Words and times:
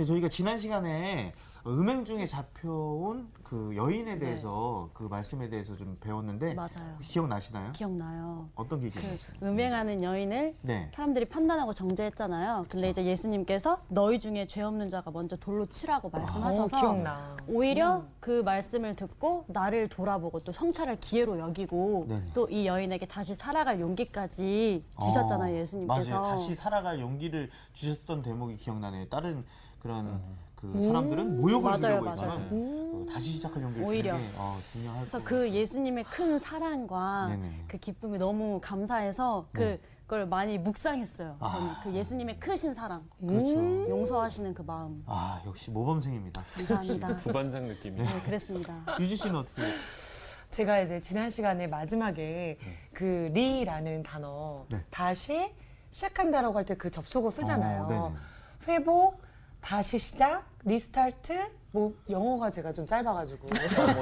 네, 0.00 0.04
저희가 0.06 0.28
지난 0.30 0.56
시간에 0.56 1.34
음행 1.66 2.06
중에 2.06 2.26
잡혀온 2.26 3.28
그 3.42 3.76
여인에 3.76 4.18
대해서 4.18 4.88
그 4.94 5.02
말씀에 5.02 5.50
대해서 5.50 5.76
좀 5.76 5.98
배웠는데 6.00 6.54
맞아요. 6.54 6.96
기억나시나요? 7.02 7.72
기억나요. 7.72 8.48
어떤 8.54 8.80
게 8.80 8.88
그? 8.88 9.00
음행하는 9.42 10.02
여인을 10.02 10.56
네. 10.62 10.90
사람들이 10.94 11.26
판단하고 11.26 11.74
정죄했잖아요. 11.74 12.64
근데 12.70 12.88
이제 12.88 13.04
예수님께서 13.04 13.82
너희 13.88 14.18
중에 14.18 14.46
죄 14.46 14.62
없는 14.62 14.88
자가 14.90 15.10
먼저 15.10 15.36
돌로 15.36 15.66
치라고 15.66 16.08
어, 16.08 16.18
말씀하셔서 16.18 16.80
기억나. 16.80 17.36
오히려 17.46 18.06
그 18.20 18.40
말씀을 18.40 18.96
듣고 18.96 19.44
나를 19.48 19.88
돌아보고 19.88 20.40
또 20.40 20.50
성찰할 20.50 20.98
기회로 21.00 21.40
여기고 21.40 22.06
네네. 22.08 22.26
또이 22.32 22.66
여인에게 22.66 23.04
다시 23.04 23.34
살아갈 23.34 23.80
용기까지 23.80 24.82
주셨잖아요, 24.98 25.54
어, 25.54 25.58
예수님께서. 25.58 26.10
맞아요. 26.10 26.22
다시 26.24 26.54
살아갈 26.54 27.00
용기를 27.00 27.50
주셨던 27.74 28.22
대목이 28.22 28.56
기억나네요. 28.56 29.10
다른 29.10 29.44
그런 29.80 30.20
그 30.54 30.66
음. 30.66 30.82
사람들은 30.82 31.40
모욕을 31.40 31.70
맞아요, 31.70 31.78
주려고 32.00 32.04
맞아요. 32.04 32.20
했지만 32.26 32.48
어, 32.52 33.06
다시 33.10 33.32
시작할 33.32 33.62
용기를 33.62 33.86
오히려. 33.86 34.14
주는 34.16 34.30
게 34.30 34.36
어, 34.38 34.56
중요할 34.72 35.00
그래서 35.00 35.18
것그 35.18 35.34
같아요. 35.36 35.50
예수님의 35.52 36.04
큰 36.04 36.38
사랑과 36.38 37.28
네네. 37.28 37.64
그 37.66 37.78
기쁨이 37.78 38.18
너무 38.18 38.60
감사해서 38.62 39.46
그 39.52 39.80
그걸 40.02 40.26
많이 40.26 40.58
묵상했어요. 40.58 41.36
저는 41.38 41.68
아. 41.68 41.80
그 41.84 41.94
예수님의 41.94 42.40
크신 42.40 42.74
사랑, 42.74 43.08
그렇죠. 43.20 43.88
용서하시는 43.88 44.52
그 44.54 44.62
마음. 44.62 45.02
아 45.06 45.40
역시 45.46 45.70
모범생입니다. 45.70 46.42
감사합니다. 46.56 47.16
부반장 47.22 47.68
느낌이. 47.68 48.02
네, 48.02 48.20
그랬습니다. 48.24 48.84
유지 49.00 49.14
씨는 49.16 49.36
어떻게? 49.36 49.62
제가 50.50 50.80
이제 50.80 51.00
지난 51.00 51.30
시간에 51.30 51.68
마지막에 51.68 52.58
그 52.92 53.30
re라는 53.32 54.02
단어 54.02 54.66
네. 54.68 54.84
다시 54.90 55.52
시작한다라고 55.90 56.58
할 56.58 56.64
때 56.64 56.74
그 56.74 56.90
접속어 56.90 57.30
쓰잖아요. 57.30 57.86
어. 57.88 58.16
회복, 58.66 59.22
다시 59.60 59.98
시작, 59.98 60.44
restart. 60.64 61.48
뭐 61.72 61.94
영어가 62.08 62.50
제가 62.50 62.72
좀 62.72 62.86
짧아가지고. 62.86 63.48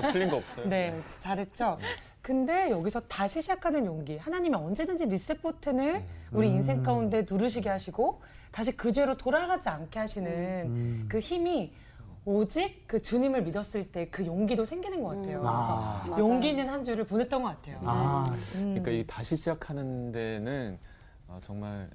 뭐 0.00 0.10
틀린 0.12 0.30
거 0.30 0.36
없어요. 0.36 0.66
네, 0.68 0.98
잘했죠. 1.20 1.78
근데 2.22 2.70
여기서 2.70 3.00
다시 3.00 3.40
시작하는 3.42 3.84
용기. 3.86 4.16
하나님이 4.16 4.54
언제든지 4.54 5.06
리셋 5.06 5.42
버튼을 5.42 6.02
우리 6.32 6.48
인생 6.48 6.82
가운데 6.82 7.24
누르시게 7.28 7.68
하시고 7.68 8.20
다시 8.50 8.76
그 8.76 8.92
죄로 8.92 9.16
돌아가지 9.16 9.68
않게 9.68 9.98
하시는 9.98 10.30
음. 10.66 11.06
그 11.08 11.18
힘이 11.20 11.72
오직 12.24 12.86
그 12.86 13.00
주님을 13.00 13.42
믿었을 13.44 13.90
때 13.90 14.10
그 14.10 14.26
용기도 14.26 14.64
생기는 14.64 15.02
것 15.02 15.16
같아요. 15.16 15.40
아. 15.44 16.00
그래서 16.04 16.18
용기 16.20 16.50
있는 16.50 16.68
한 16.68 16.84
주를 16.84 17.04
보냈던 17.06 17.42
것 17.42 17.48
같아요. 17.48 17.80
아 17.84 18.26
음. 18.56 18.60
그러니까 18.74 18.90
이 18.90 19.04
다시 19.06 19.36
시작하는 19.36 20.12
데는 20.12 20.78
어, 21.28 21.38
정말 21.40 21.88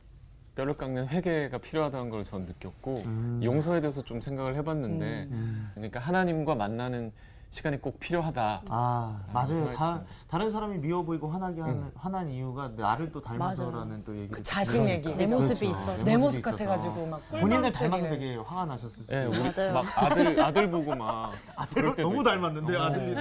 뼈를 0.55 0.73
깎는 0.73 1.07
회개가 1.07 1.57
필요하다는 1.57 2.09
걸 2.09 2.23
전 2.23 2.45
느꼈고 2.45 3.01
음. 3.05 3.39
용서에 3.43 3.81
대해서 3.81 4.01
좀 4.03 4.21
생각을 4.21 4.55
해봤는데 4.55 5.27
음. 5.31 5.69
그러니까 5.73 5.99
하나님과 5.99 6.55
만나는 6.55 7.11
시간이 7.49 7.79
꼭 7.81 7.99
필요하다. 7.99 8.63
아 8.69 9.21
맞아요. 9.31 9.69
다. 9.75 10.01
다른 10.27 10.49
사람이 10.49 10.79
미워 10.79 11.03
보이고 11.03 11.27
화나게 11.27 11.61
하는 11.61 11.91
화난 11.95 12.27
이유가 12.31 12.71
나를 12.75 13.11
또 13.11 13.21
닮아서라는 13.21 14.03
또 14.03 14.13
얘기를 14.15 14.29
그 14.37 14.41
자신 14.41 14.87
얘기. 14.89 15.13
내 15.15 15.27
모습이 15.27 15.67
그렇죠. 15.71 15.91
있어. 15.91 16.03
내 16.03 16.17
모습 16.17 16.41
같아가지고 16.41 17.05
막 17.07 17.21
본인을 17.29 17.71
닮아서. 17.71 18.09
되게 18.09 18.37
화가 18.37 18.65
나셨을 18.65 19.03
수도 19.03 19.15
예, 19.15 19.25
우리 19.25 19.37
맞아요. 19.37 19.73
막 19.73 19.85
아들 20.03 20.39
아들 20.41 20.71
보고 20.71 20.95
막 20.95 21.31
아들 21.55 21.83
너무 21.95 22.13
있고. 22.13 22.23
닮았는데 22.23 22.75
어. 22.75 22.81
아들이 22.81 23.15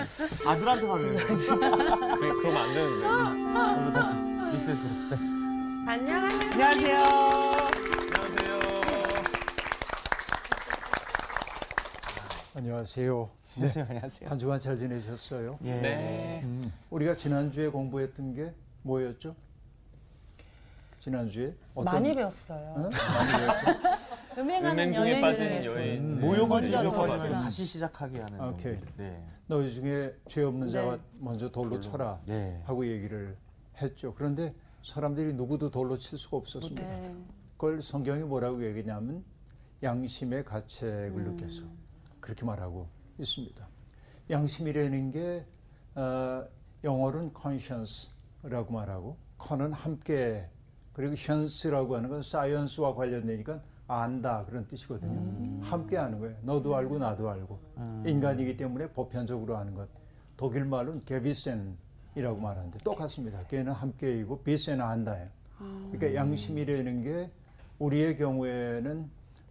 아들한테 0.49 0.87
화를. 0.87 1.17
그래, 1.27 2.33
그러면 2.41 2.57
안 2.57 2.73
되는데. 2.73 3.07
오늘 3.81 3.93
다시 3.93 4.15
리셋으로. 4.17 4.95
네. 5.11 5.42
안녕하세요. 5.85 6.53
안녕하세요. 6.53 6.97
안녕하세요. 12.55 12.55
안녕하세요. 12.55 13.31
안녕하세요. 13.57 13.87
안녕하세요. 13.89 14.31
한 14.31 14.39
주간 14.39 14.61
잘 14.61 14.79
지내셨어요? 14.79 15.59
예. 15.65 15.75
네. 15.81 16.41
음, 16.45 16.73
우리가 16.91 17.17
지난주에 17.17 17.69
공부했던 17.69 18.33
게 18.35 18.53
뭐였죠? 18.83 19.35
지난주에 21.01 21.53
많이 21.75 22.15
배웠어요. 22.15 22.75
어? 22.77 22.91
많이 22.91 23.33
배웠죠? 23.33 23.81
음행하는 24.39 24.95
음행 24.95 25.35
중에 25.35 25.65
여인. 25.65 26.23
음, 26.23 26.33
잃어버리면 26.33 26.91
저지르라. 26.93 27.39
다시 27.41 27.67
시작하게 27.67 28.21
하는. 28.21 28.41
오케이. 28.41 28.75
용기를. 28.75 28.93
네. 28.99 29.25
너희 29.49 29.71
중에 29.71 30.15
죄 30.29 30.45
없는 30.45 30.71
자가 30.71 30.97
네. 30.97 31.03
먼저 31.19 31.51
돌로 31.51 31.81
쳐라 31.81 32.21
네. 32.27 32.63
하고 32.65 32.87
얘기를 32.87 33.37
했죠. 33.83 34.15
그런데 34.15 34.55
사람들이 34.83 35.35
누구도 35.35 35.71
돌로 35.71 35.97
칠 35.97 36.19
수가 36.19 36.37
없었습니다. 36.39 36.83
네. 36.83 37.17
그걸 37.57 37.81
성경이 37.81 38.23
뭐라고 38.23 38.65
얘기냐면 38.65 39.25
양심의 39.83 40.45
가책을 40.45 41.25
느껴서 41.25 41.63
그렇게 42.21 42.45
말하고 42.45 42.89
있습니다. 43.19 43.69
양심이라는 44.31 45.11
게 45.11 45.47
어, 45.95 46.45
영어로는 46.85 47.33
conscience라고 47.41 48.73
말하고 48.73 49.17
con은 49.41 49.73
함께 49.73 50.49
그리고 50.93 51.13
science라고 51.13 51.97
하는 51.97 52.09
건 52.09 52.19
science와 52.21 52.95
관련되니까 52.95 53.63
안다 53.87 54.45
그런 54.47 54.67
뜻이거든요. 54.67 55.63
함께 55.63 55.97
하는 55.97 56.19
거예요. 56.19 56.37
너도 56.43 56.75
알고 56.75 56.99
나도 56.99 57.29
알고 57.29 57.61
인간이기 58.07 58.57
때문에 58.57 58.91
보편적으로 58.91 59.57
하는 59.57 59.75
것. 59.75 59.89
독일 60.37 60.65
말은 60.65 61.01
게비센 61.01 61.77
이라고 62.15 62.41
말하는데 62.41 62.79
똑같습니다. 62.79 63.47
걔는 63.47 63.73
함께이고 63.73 64.43
비센은 64.43 64.81
안다예요. 64.85 65.29
그러니까 65.93 66.15
양심이라는 66.15 67.03
게 67.03 67.31
우리의 67.79 68.17
경우에는 68.17 69.09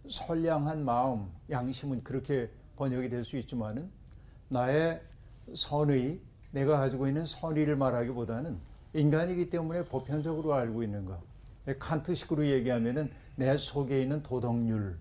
선량한 0.08 0.84
마음, 0.84 1.30
양심은 1.50 2.02
그렇게 2.02 2.50
번역이 2.76 3.08
될 3.08 3.24
수 3.24 3.36
있지만은 3.38 3.90
나의 4.48 5.00
선의, 5.54 6.20
내가 6.50 6.76
가지고 6.78 7.08
있는 7.08 7.24
선의를 7.24 7.76
말하기보다는 7.76 8.58
인간이기 8.94 9.48
때문에 9.50 9.84
보편적으로 9.84 10.54
알고 10.54 10.82
있는 10.82 11.04
것. 11.04 11.18
칸트식으로 11.78 12.46
얘기하면은 12.46 13.10
내 13.36 13.56
속에 13.56 14.02
있는 14.02 14.22
도덕률, 14.22 14.98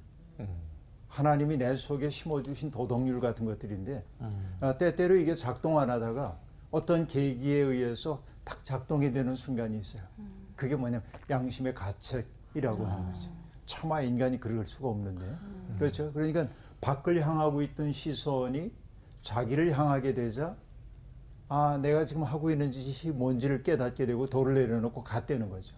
하나님이 1.09 1.57
내 1.57 1.75
속에 1.75 2.09
심어주신 2.09 2.71
도덕률 2.71 3.19
같은 3.19 3.45
것들인데 3.45 4.03
아, 4.61 4.77
때때로 4.77 5.15
이게 5.17 5.35
작동 5.35 5.77
안 5.79 5.89
하다가 5.89 6.37
어떤 6.71 7.05
계기에 7.05 7.57
의해서 7.57 8.23
딱 8.43 8.63
작동이 8.65 9.11
되는 9.11 9.35
순간이 9.35 9.77
있어요. 9.77 10.01
그게 10.55 10.75
뭐냐면 10.75 11.03
양심의 11.29 11.73
가책이라고 11.73 12.85
하는 12.85 13.05
거죠. 13.07 13.29
차마 13.65 14.01
인간이 14.01 14.39
그럴 14.39 14.65
수가 14.65 14.89
없는데 14.89 15.25
그렇죠. 15.77 16.11
그러니까 16.13 16.47
밖을 16.81 17.21
향하고 17.25 17.61
있던 17.61 17.91
시선이 17.91 18.71
자기를 19.21 19.77
향하게 19.77 20.13
되자 20.13 20.55
아 21.47 21.77
내가 21.81 22.05
지금 22.05 22.23
하고 22.23 22.49
있는 22.49 22.71
짓이 22.71 23.11
뭔지를 23.13 23.61
깨닫게 23.63 24.05
되고 24.05 24.25
돌을 24.25 24.53
내려놓고 24.55 25.03
갔다는 25.03 25.49
거죠. 25.49 25.75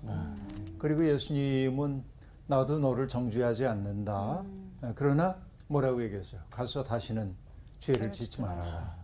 그리고 0.78 1.08
예수님은 1.08 2.04
나도 2.48 2.80
너를 2.80 3.08
정죄하지 3.08 3.66
않는다. 3.66 4.44
아, 4.82 4.94
그러나 4.96 5.38
뭐라고 5.68 6.04
얘기했어요? 6.04 6.42
가서 6.52 6.84
다시는 6.84 7.36
죄를 7.80 8.12
짓지 8.12 8.42
말아라. 8.42 8.96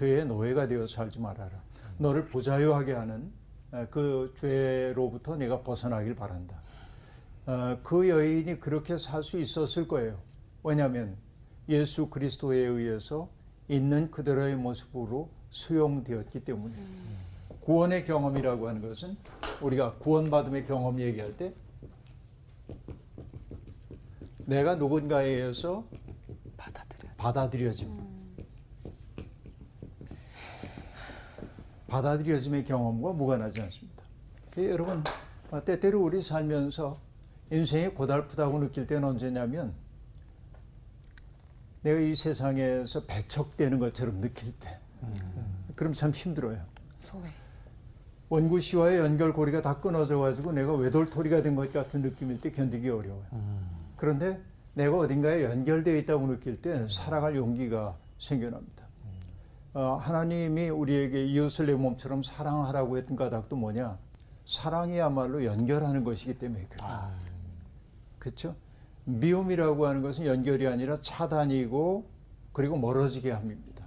죄의 0.00 0.24
노예가 0.24 0.66
되어 0.66 0.86
살지 0.86 1.20
말아라. 1.20 1.50
너를 1.98 2.24
부자유하게 2.24 2.94
하는 2.94 3.30
아, 3.70 3.86
그 3.90 4.34
죄로부터 4.40 5.36
내가 5.36 5.60
벗어나길 5.60 6.14
바란다. 6.16 6.58
어, 7.44 7.78
그 7.82 8.08
여인이 8.08 8.60
그렇게 8.60 8.96
살 8.96 9.22
수 9.22 9.38
있었을 9.38 9.86
거예요. 9.86 10.18
왜냐하면 10.64 11.16
예수 11.68 12.08
그리스도에 12.08 12.56
의해서 12.56 13.28
있는 13.68 14.10
그대로의 14.10 14.56
모습으로 14.56 15.28
수용되었기 15.50 16.44
때문에 16.44 16.74
구원의 17.60 18.04
경험이라고 18.06 18.68
하는 18.68 18.80
것은 18.80 19.18
우리가 19.60 19.96
구원받음의 19.96 20.66
경험 20.66 20.98
얘기할 20.98 21.36
때 21.36 21.52
내가 24.46 24.76
누군가에 24.76 25.28
의해서 25.28 25.84
받아들여. 26.56 27.10
받아들여짐. 27.18 28.10
받아들여짐의 31.90 32.64
경험과 32.64 33.12
무관하지 33.12 33.60
않습니다. 33.62 34.04
그 34.50 34.68
여러분 34.70 35.02
어, 35.50 35.62
때때로 35.64 36.00
우리 36.02 36.22
살면서 36.22 36.96
인생이 37.50 37.88
고달프다고 37.88 38.58
느낄 38.60 38.86
때는 38.86 39.04
언제냐면 39.08 39.74
내가 41.82 41.98
이 41.98 42.14
세상에서 42.14 43.04
배척되는 43.06 43.78
것처럼 43.78 44.20
느낄 44.20 44.52
때. 44.58 44.78
그럼 45.74 45.92
참 45.92 46.10
힘들어요. 46.10 46.60
소외. 46.96 47.28
원구 48.28 48.60
씨와의 48.60 48.98
연결고리가 49.00 49.60
다 49.62 49.80
끊어져 49.80 50.18
가지고 50.18 50.52
내가 50.52 50.74
외돌토리가 50.74 51.42
된 51.42 51.56
것 51.56 51.72
같은 51.72 52.02
느낌일 52.02 52.38
때 52.38 52.52
견디기 52.52 52.88
어려워요. 52.88 53.24
그런데 53.96 54.40
내가 54.74 54.98
어딘가에 54.98 55.42
연결되어 55.42 55.96
있다고 55.96 56.26
느낄 56.28 56.60
때 56.62 56.86
살아갈 56.86 57.34
용기가 57.34 57.96
생겨납니다. 58.18 58.79
어, 59.72 59.94
하나님이 59.94 60.68
우리에게 60.68 61.24
이웃을 61.26 61.66
내 61.66 61.74
몸처럼 61.74 62.22
사랑하라고 62.22 62.98
했던 62.98 63.16
까닭도 63.16 63.56
뭐냐? 63.56 63.98
사랑이야말로 64.44 65.44
연결하는 65.44 66.02
것이기 66.02 66.38
때문에 66.38 66.66
그래요. 66.66 66.88
그렇죠? 68.18 68.56
미움이라고 69.04 69.86
하는 69.86 70.02
것은 70.02 70.26
연결이 70.26 70.66
아니라 70.66 71.00
차단이고 71.00 72.04
그리고 72.52 72.76
멀어지게 72.76 73.30
합니다. 73.30 73.84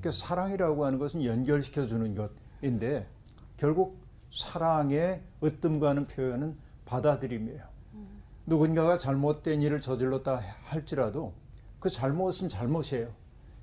그러니까 0.00 0.10
사랑이라고 0.10 0.84
하는 0.84 0.98
것은 0.98 1.24
연결시켜 1.24 1.86
주는 1.86 2.14
것인데 2.14 3.08
결국 3.56 4.02
사랑의 4.30 5.22
으뜸과는 5.42 6.08
표현은 6.08 6.56
받아들임이에요. 6.84 7.72
누군가가 8.44 8.98
잘못된 8.98 9.62
일을 9.62 9.80
저질렀다 9.80 10.40
할지라도 10.64 11.32
그 11.80 11.88
잘못은 11.88 12.48
잘못이에요. 12.48 13.08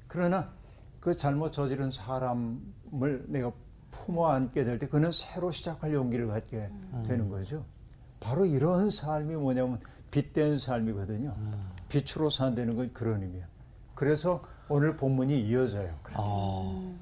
그러나 0.07 0.51
그 1.00 1.16
잘못 1.16 1.51
저지른 1.51 1.90
사람을 1.92 3.25
내가 3.28 3.51
품어 3.92 4.28
안게 4.28 4.63
될 4.63 4.78
때 4.80 4.88
그는 4.88 5.12
새로 5.12 5.51
시작할 5.51 5.94
용기를 5.94 6.28
갖게 6.28 6.69
되는 7.06 7.30
거죠. 7.30 7.66
바로 8.19 8.46
이런 8.46 8.90
삶이 8.90 9.36
뭐냐면 9.36 9.80
빛된 10.12 10.57
삶이거든요. 10.60 11.36
빛으로 11.88 12.30
산다는 12.30 12.75
건 12.75 12.92
그런 12.94 13.22
의미예요. 13.24 13.46
그래서 13.96 14.42
오늘 14.68 14.96
본문이 14.96 15.42
이어져요. 15.48 15.98
아, 16.13 16.94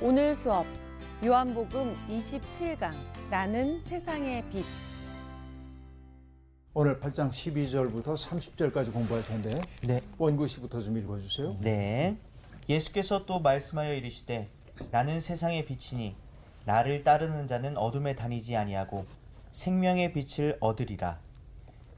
오늘 0.00 0.34
수업 0.34 0.66
요한복음 1.24 1.94
27강 2.08 2.92
나는 3.30 3.80
세상의 3.80 4.44
빛 4.50 4.64
오늘 6.76 6.98
8장 6.98 7.30
12절부터 7.30 8.16
30절까지 8.16 8.92
공부할 8.92 9.22
텐데 9.22 9.62
네. 9.86 10.00
원구시부터 10.18 10.80
좀 10.80 10.98
읽어주세요. 10.98 11.58
네. 11.60 12.16
예수께서 12.68 13.26
또 13.26 13.38
말씀하여 13.38 13.94
이르시되 13.94 14.50
나는 14.90 15.20
세상의 15.20 15.66
빛이니 15.66 16.16
나를 16.64 17.04
따르는 17.04 17.46
자는 17.46 17.76
어둠에 17.76 18.16
다니지 18.16 18.56
아니하고 18.56 19.06
생명의 19.52 20.12
빛을 20.12 20.56
얻으리라. 20.58 21.20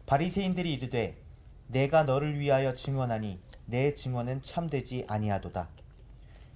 바리새인들이 0.04 0.74
이르되 0.74 1.16
내가 1.68 2.02
너를 2.02 2.38
위하여 2.38 2.74
증언하니 2.74 3.40
내 3.64 3.94
증언은 3.94 4.42
참되지 4.42 5.06
아니하도다. 5.08 5.70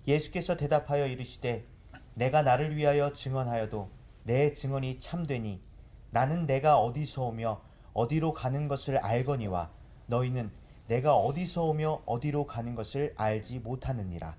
예수께서 0.06 0.58
대답하여 0.58 1.06
이르시되 1.06 1.64
내가 2.12 2.42
나를 2.42 2.76
위하여 2.76 3.14
증언하여도 3.14 3.88
내 4.24 4.52
증언이 4.52 4.98
참되니 4.98 5.62
나는 6.10 6.44
내가 6.44 6.76
어디서 6.76 7.22
오며 7.24 7.69
어디로 8.00 8.32
가는 8.32 8.66
것을 8.66 8.96
알거니와 8.96 9.68
너희는 10.06 10.50
내가 10.88 11.14
어디서 11.14 11.64
오며 11.64 12.00
어디로 12.06 12.46
가는 12.46 12.74
것을 12.74 13.12
알지 13.16 13.58
못하느니라. 13.60 14.36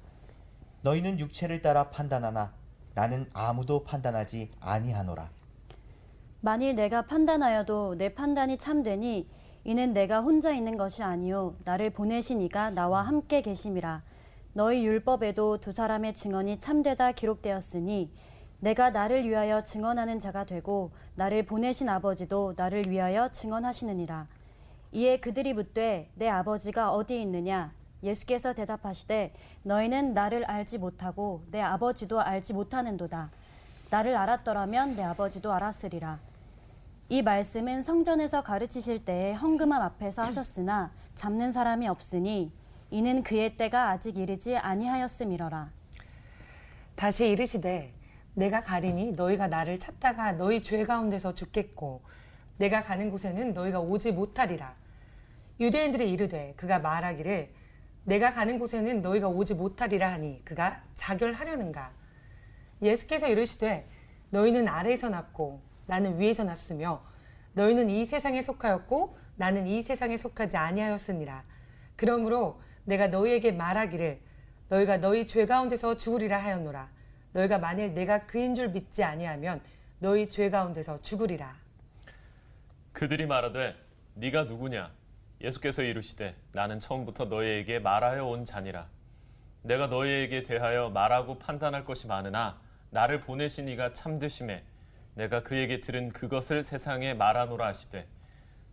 너희는 0.81 1.19
육체를 1.19 1.61
따라 1.61 1.91
판단하나 1.91 2.53
나는 2.95 3.29
아무도 3.33 3.83
판단하지 3.83 4.49
아니하노라. 4.59 5.29
만일 6.41 6.73
내가 6.73 7.03
판단하여도 7.03 7.95
내 7.99 8.15
판단이 8.15 8.57
참되니 8.57 9.29
이는 9.63 9.93
내가 9.93 10.21
혼자 10.21 10.51
있는 10.51 10.75
것이 10.75 11.03
아니요 11.03 11.55
나를 11.63 11.91
보내신 11.91 12.41
이가 12.41 12.71
나와 12.71 13.03
함께 13.03 13.43
계심이라 13.43 14.01
너희 14.53 14.83
율법에도 14.83 15.59
두 15.59 15.71
사람의 15.71 16.15
증언이 16.15 16.59
참되다 16.59 17.11
기록되었으니 17.11 18.11
내가 18.61 18.91
나를 18.91 19.27
위하여 19.27 19.63
증언하는 19.63 20.19
자가 20.19 20.45
되고 20.45 20.91
나를 21.15 21.43
보내신 21.43 21.89
아버지도 21.89 22.53
나를 22.55 22.85
위하여 22.87 23.29
증언하시느니라. 23.29 24.27
이에 24.93 25.19
그들이 25.19 25.53
묻되 25.53 26.09
내 26.15 26.29
아버지가 26.29 26.91
어디 26.91 27.19
있느냐? 27.21 27.73
예수께서 28.03 28.53
대답하시되 28.53 29.33
너희는 29.63 30.13
나를 30.13 30.45
알지 30.45 30.77
못하고 30.77 31.43
내 31.51 31.59
아버지도 31.59 32.21
알지 32.21 32.53
못하는도다. 32.53 33.31
나를 33.89 34.15
알았더라면 34.15 34.95
내 34.95 35.03
아버지도 35.03 35.51
알았으리라. 35.51 36.19
이 37.09 37.21
말씀은 37.23 37.81
성전에서 37.81 38.43
가르치실 38.43 39.05
때에 39.05 39.33
헌금함 39.33 39.81
앞에서 39.81 40.23
하셨으나 40.23 40.91
잡는 41.15 41.51
사람이 41.51 41.87
없으니 41.87 42.51
이는 42.91 43.23
그의 43.23 43.57
때가 43.57 43.89
아직 43.89 44.17
이르지 44.17 44.55
아니하였음이러라. 44.55 45.71
다시 46.95 47.27
이르시되 47.27 47.91
내가 48.33 48.61
가리니 48.61 49.13
너희가 49.13 49.47
나를 49.47 49.79
찾다가 49.79 50.33
너희 50.33 50.61
죄 50.61 50.83
가운데서 50.83 51.35
죽겠고 51.35 52.01
내가 52.57 52.83
가는 52.83 53.09
곳에는 53.09 53.53
너희가 53.53 53.79
오지 53.79 54.11
못하리라. 54.11 54.75
유대인들이 55.59 56.11
이르되 56.11 56.53
그가 56.55 56.79
말하기를 56.79 57.49
내가 58.05 58.33
가는 58.33 58.57
곳에는 58.57 59.01
너희가 59.01 59.27
오지 59.27 59.55
못하리라 59.55 60.11
하니 60.11 60.43
그가 60.45 60.81
자결하려는가. 60.95 61.91
예수께서 62.81 63.27
이르시되 63.27 63.87
너희는 64.29 64.67
아래에서 64.67 65.09
났고 65.09 65.61
나는 65.85 66.19
위에서 66.19 66.43
났으며 66.43 67.03
너희는 67.53 67.89
이 67.89 68.05
세상에 68.05 68.41
속하였고 68.41 69.17
나는 69.35 69.67
이 69.67 69.81
세상에 69.81 70.17
속하지 70.17 70.57
아니하였으니라. 70.57 71.43
그러므로 71.95 72.61
내가 72.85 73.07
너희에게 73.07 73.51
말하기를 73.51 74.19
너희가 74.69 74.97
너희 74.97 75.27
죄 75.27 75.45
가운데서 75.45 75.97
죽으리라 75.97 76.41
하였노라. 76.41 76.89
너희가 77.33 77.57
만일 77.57 77.93
내가 77.93 78.25
그인 78.25 78.55
줄 78.55 78.69
믿지 78.69 79.03
아니하면 79.03 79.61
너희 79.99 80.27
죄 80.29 80.49
가운데서 80.49 81.01
죽으리라. 81.01 81.55
그들이 82.91 83.25
말하되 83.25 83.75
네가 84.15 84.43
누구냐? 84.43 84.91
예수께서 85.41 85.81
이르시되 85.83 86.35
나는 86.51 86.79
처음부터 86.79 87.25
너희에게 87.25 87.79
말하여 87.79 88.25
온 88.25 88.45
자니라. 88.45 88.87
내가 89.63 89.87
너희에게 89.87 90.43
대하여 90.43 90.89
말하고 90.89 91.39
판단할 91.39 91.85
것이 91.85 92.07
많으나 92.07 92.59
나를 92.89 93.19
보내신 93.19 93.67
이가 93.67 93.93
참되심에 93.93 94.63
내가 95.15 95.43
그에게 95.43 95.81
들은 95.81 96.09
그것을 96.09 96.63
세상에 96.63 97.13
말하노라 97.13 97.67
하시되 97.67 98.07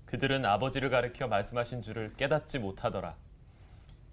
그들은 0.06 0.44
아버지를 0.44 0.88
가리켜 0.88 1.28
말씀하신 1.28 1.82
줄을 1.82 2.14
깨닫지 2.16 2.58
못하더라. 2.58 3.16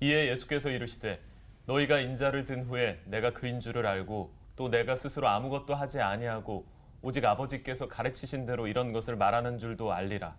이에 0.01 0.30
예수께서 0.30 0.69
이르시되 0.69 1.19
너희가 1.65 2.00
인자를 2.00 2.45
든 2.45 2.63
후에 2.65 3.01
내가 3.06 3.31
그인 3.31 3.59
줄을 3.59 3.85
알고 3.85 4.31
또 4.56 4.69
내가 4.69 4.95
스스로 4.95 5.27
아무것도 5.27 5.75
하지 5.75 6.00
아니하고 6.00 6.65
오직 7.01 7.25
아버지께서 7.25 7.88
가르치신 7.88 8.45
대로 8.45 8.67
이런 8.67 8.91
것을 8.91 9.15
말하는 9.15 9.59
줄도 9.59 9.91
알리라. 9.91 10.35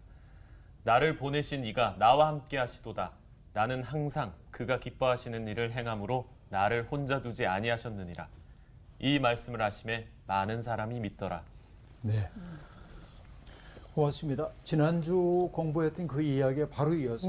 나를 0.85 1.17
보내신 1.17 1.65
이가 1.65 1.97
나와 1.99 2.29
함께 2.29 2.59
하시도다. 2.59 3.13
나는 3.53 3.83
항상 3.83 4.33
그가 4.51 4.79
기뻐하시는 4.79 5.47
일을 5.49 5.73
행함으로 5.73 6.29
나를 6.49 6.87
혼자 6.91 7.21
두지 7.21 7.47
아니하셨느니라. 7.47 8.29
이 9.01 9.19
말씀을 9.19 9.61
하심에 9.63 10.07
많은 10.27 10.63
사람이 10.63 11.01
믿더라. 11.01 11.43
네. 12.03 12.13
고맙습니다. 13.95 14.51
지난주 14.63 15.49
공부했던 15.53 16.07
그 16.07 16.23
이야기에 16.23 16.69
바로 16.69 16.95
이어서 16.95 17.29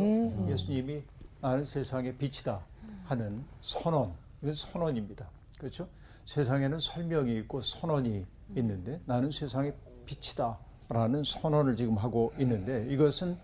예수님이 0.49 1.01
나는 1.42 1.63
세상의 1.63 2.16
빛이다 2.18 2.59
하는 3.07 3.44
선언, 3.61 4.14
이건 4.42 4.54
선언입니다. 4.54 5.30
그렇죠? 5.57 5.87
세상에는 6.26 6.80
설명이 6.80 7.37
있고 7.37 7.61
선언이 7.61 8.26
있는데 8.57 8.99
나는 9.06 9.31
세상의 9.31 9.73
빛이다 10.06 10.57
라는 10.90 11.23
선언을 11.23 11.76
지금 11.76 11.97
하고 11.97 12.33
있는데 12.37 12.85
이것은 12.90 13.37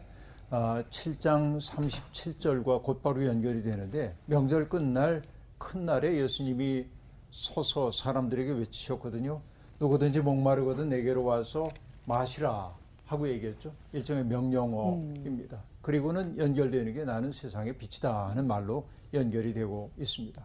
아, 0.50 0.84
7장 0.89 1.60
37절과 1.60 2.84
곧바로 2.84 3.25
연결이 3.25 3.63
되는데 3.63 4.15
명절 4.25 4.70
끝날 4.70 5.24
큰 5.58 5.86
날에 5.86 6.17
예수님이 6.17 6.86
서서 7.32 7.89
사람들에게 7.89 8.51
외치셨거든요. 8.51 9.41
누구든지 9.79 10.20
목마르거든 10.20 10.89
내게로 10.89 11.24
와서 11.24 11.70
마시라 12.05 12.75
하고 13.05 13.27
얘기했죠. 13.29 13.74
일종의 13.93 14.25
명령어입니다. 14.25 15.63
그리고는 15.84 16.38
연결되는 16.40 16.94
게 16.94 17.04
나는 17.04 17.32
세상의 17.32 17.78
빛이다 17.78 18.30
하는 18.30 18.48
말로 18.48 18.88
연결이 19.13 19.54
되고 19.54 19.92
있습니다. 20.00 20.42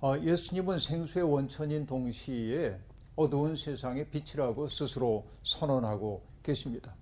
어, 0.00 0.14
예수님은 0.18 0.78
생수의 0.78 1.30
원천인 1.30 1.86
동시에 1.86 2.78
어두운 3.16 3.56
세상의 3.56 4.08
빛이라고 4.10 4.68
스스로 4.68 5.24
선언하고 5.42 6.22
계십니다. 6.44 6.94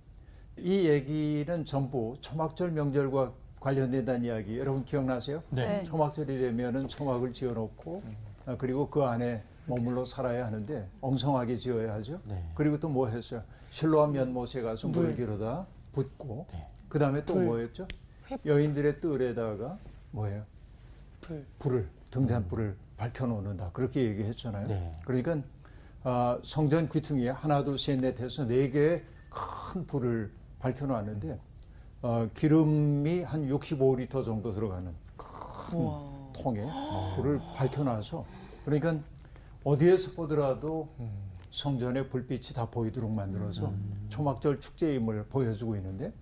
이 0.56 0.88
얘기는 0.88 1.64
전부 1.66 2.16
초막절 2.22 2.72
명절과 2.72 3.32
관련된다는 3.60 4.24
이야기 4.24 4.58
여러분 4.58 4.82
기억나세요? 4.84 5.42
네. 5.50 5.82
초막절이 5.84 6.38
되면은 6.38 6.88
초막을 6.88 7.32
지어놓고 7.34 8.02
아, 8.46 8.56
그리고 8.56 8.88
그 8.88 9.02
안에 9.02 9.44
머물러 9.66 10.06
살아야 10.06 10.46
하는데 10.46 10.88
엉성하게 11.02 11.56
지어야 11.56 11.92
하죠. 11.94 12.18
네. 12.24 12.42
그리고 12.54 12.80
또 12.80 12.88
뭐 12.88 13.08
했어요? 13.08 13.42
실로암 13.70 14.16
연못에 14.16 14.62
가서 14.62 14.88
물을 14.88 15.14
길어다 15.14 15.66
붓고 15.92 16.46
그 16.88 16.98
다음에 16.98 17.24
또 17.24 17.36
뭐였죠? 17.36 17.86
여인들의 18.44 19.00
뜰에다가 19.00 19.78
뭐예요? 20.10 20.44
불. 21.20 21.44
불을 21.58 21.88
등잔불을 22.10 22.76
밝혀놓는다 22.96 23.70
그렇게 23.72 24.02
얘기했잖아요. 24.04 24.66
네. 24.68 24.92
그러니까 25.04 25.40
아, 26.02 26.38
성전 26.42 26.88
귀퉁이에 26.88 27.30
하나 27.30 27.62
둘셋넷 27.64 28.18
해서 28.20 28.44
네 28.44 28.70
개의 28.70 29.04
큰 29.28 29.86
불을 29.86 30.32
밝혀놨는데 30.58 31.40
어, 32.02 32.28
기름이 32.34 33.22
한 33.22 33.48
65리터 33.48 34.24
정도 34.24 34.50
들어가는 34.50 34.92
큰 35.16 35.78
통에 36.32 36.66
불을 37.16 37.40
밝혀놔서 37.54 38.24
그러니까 38.64 38.98
어디에서 39.64 40.12
보더라도 40.12 40.88
성전의 41.50 42.08
불빛이 42.08 42.54
다 42.54 42.70
보이도록 42.70 43.10
만들어서 43.10 43.72
초막절 44.08 44.60
축제임을 44.60 45.26
보여주고 45.26 45.76
있는데 45.76 46.12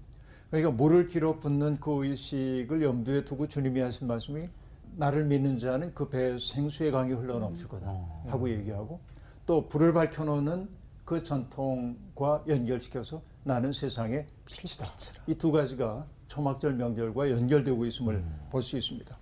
그러니까 0.50 0.70
물을 0.70 1.06
길어 1.06 1.38
붓는 1.38 1.80
그 1.80 2.04
의식을 2.04 2.82
염두에 2.82 3.24
두고 3.24 3.48
주님이 3.48 3.80
하신 3.80 4.06
말씀이 4.06 4.48
나를 4.96 5.24
믿는 5.24 5.58
자는 5.58 5.92
그 5.94 6.08
배에 6.08 6.38
생수의 6.38 6.90
강이 6.92 7.12
흘러넘칠 7.12 7.68
거다 7.68 7.86
하고 8.28 8.48
얘기하고 8.48 9.00
또 9.44 9.68
불을 9.68 9.92
밝혀놓는 9.92 10.68
그 11.04 11.22
전통과 11.22 12.42
연결시켜서 12.48 13.22
나는 13.44 13.72
세상의 13.72 14.26
빛이다. 14.44 14.86
이 15.28 15.34
두 15.34 15.52
가지가 15.52 16.06
초막절 16.26 16.74
명절과 16.74 17.30
연결되고 17.30 17.84
있음을 17.86 18.24
볼수 18.50 18.76
있습니다. 18.76 19.16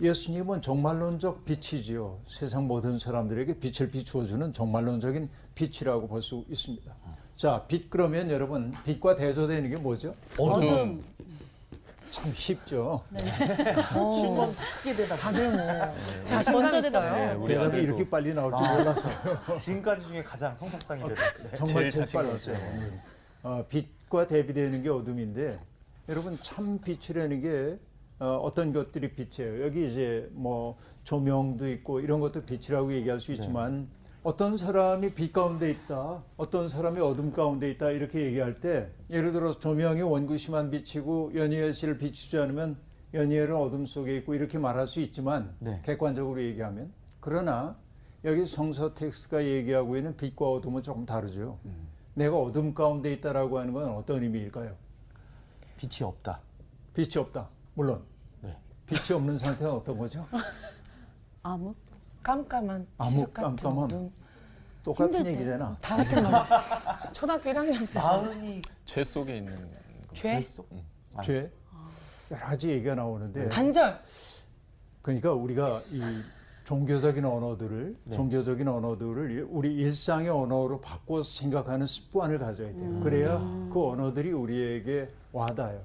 예수님은 0.00 0.60
정말론적 0.60 1.44
빛이지요. 1.44 2.20
세상 2.26 2.66
모든 2.66 2.98
사람들에게 2.98 3.58
빛을 3.58 3.90
비추어주는 3.90 4.52
정말론적인 4.52 5.28
빛이라고 5.54 6.06
볼 6.08 6.20
수 6.22 6.44
있습니다. 6.48 6.94
자, 7.36 7.64
빛 7.66 7.90
그러면 7.90 8.30
여러분 8.30 8.72
빛과 8.84 9.16
대조되는 9.16 9.70
게 9.70 9.76
뭐죠? 9.76 10.14
어둠. 10.38 11.02
참 12.10 12.32
쉽죠. 12.32 13.02
어, 13.96 14.54
크게 14.78 14.94
대답. 14.94 15.16
다들 15.16 15.50
뭐 15.50 15.94
자신감. 16.26 16.84
있어요. 16.84 17.12
네, 17.16 17.32
우리 17.32 17.48
대답이 17.48 17.66
아들도 17.66 17.78
이렇게 17.78 18.08
빨리 18.08 18.32
나올 18.34 18.52
줄 18.56 18.68
몰랐어요. 18.68 19.58
지금까지 19.60 20.06
중에 20.06 20.22
가장 20.22 20.56
성석당이 20.56 21.02
대답. 21.08 21.16
네. 21.42 21.50
정말 21.54 21.90
제일 21.90 22.06
빨랐어요. 22.12 22.56
어, 23.42 23.64
빛과 23.68 24.28
대비되는 24.28 24.82
게 24.82 24.88
어둠인데 24.90 25.58
여러분 26.08 26.38
참 26.40 26.78
빛이라는 26.78 27.40
게 27.40 27.78
어, 28.20 28.36
어떤 28.44 28.72
것들이 28.72 29.12
빛이에요. 29.12 29.64
여기 29.64 29.88
이제 29.88 30.28
뭐 30.32 30.76
조명도 31.02 31.68
있고 31.70 31.98
이런 31.98 32.20
것도 32.20 32.42
빛이라고 32.42 32.92
얘기할 32.94 33.18
수 33.18 33.32
있지만 33.32 33.88
어떤 34.24 34.56
사람이 34.56 35.12
빛 35.12 35.34
가운데 35.34 35.70
있다, 35.70 36.24
어떤 36.38 36.66
사람이 36.66 36.98
어둠 36.98 37.30
가운데 37.30 37.70
있다 37.70 37.90
이렇게 37.90 38.22
얘기할 38.22 38.58
때 38.58 38.90
예를 39.10 39.32
들어서 39.32 39.58
조명이 39.58 40.00
원구심만 40.00 40.70
비치고 40.70 41.32
연희엘 41.34 41.74
씨를 41.74 41.98
비추지 41.98 42.38
않으면 42.38 42.78
연희엘은 43.12 43.54
어둠 43.54 43.84
속에 43.84 44.16
있고 44.16 44.34
이렇게 44.34 44.58
말할 44.58 44.86
수 44.86 45.00
있지만 45.00 45.54
네. 45.58 45.78
객관적으로 45.84 46.42
얘기하면 46.42 46.90
그러나 47.20 47.76
여기 48.24 48.46
성서 48.46 48.94
텍스트가 48.94 49.44
얘기하고 49.44 49.94
있는 49.98 50.16
빛과 50.16 50.52
어둠은 50.52 50.82
조금 50.82 51.04
다르죠. 51.04 51.58
내가 52.14 52.38
어둠 52.38 52.72
가운데 52.72 53.12
있다라고 53.12 53.58
하는 53.58 53.74
건 53.74 53.90
어떤 53.90 54.22
의미일까요? 54.22 54.74
빛이 55.76 56.02
없다. 56.02 56.40
빛이 56.94 57.18
없다. 57.18 57.50
물론 57.74 58.02
네. 58.40 58.56
빛이 58.86 59.14
없는 59.14 59.36
상태는 59.36 59.70
어떤 59.70 59.98
거죠? 59.98 60.26
암흑? 61.42 61.76
깜깜한 62.24 62.86
암흑, 62.98 63.32
깜깜함. 63.34 63.84
어둠. 63.84 64.10
똑같은. 64.82 65.24
얘기잖아. 65.26 65.76
다 65.80 65.96
같은 65.96 66.22
말. 66.30 66.44
초등학교 67.12 67.50
1학년생. 67.50 67.94
마음이 67.96 68.62
죄 68.84 69.04
속에 69.04 69.36
있는 69.38 69.54
거. 69.54 70.14
죄? 70.14 70.40
속? 70.40 70.68
아. 71.16 71.22
죄 71.22 71.50
여러 72.30 72.40
가지 72.42 72.70
얘기가 72.70 72.94
나오는데 72.94 73.48
단절. 73.50 74.00
그러니까 75.02 75.32
우리가 75.34 75.82
이 75.90 76.02
종교적인 76.64 77.24
언어들을 77.24 77.96
네. 78.04 78.16
종교적인 78.16 78.66
언어들을 78.66 79.46
우리 79.50 79.74
일상의 79.74 80.30
언어로 80.30 80.80
바꿔서 80.80 81.28
생각하는 81.40 81.84
습관을 81.86 82.38
가져야 82.38 82.72
돼요. 82.74 83.00
그래야 83.00 83.38
그 83.72 83.86
언어들이 83.86 84.32
우리에게 84.32 85.10
와닿아요. 85.34 85.80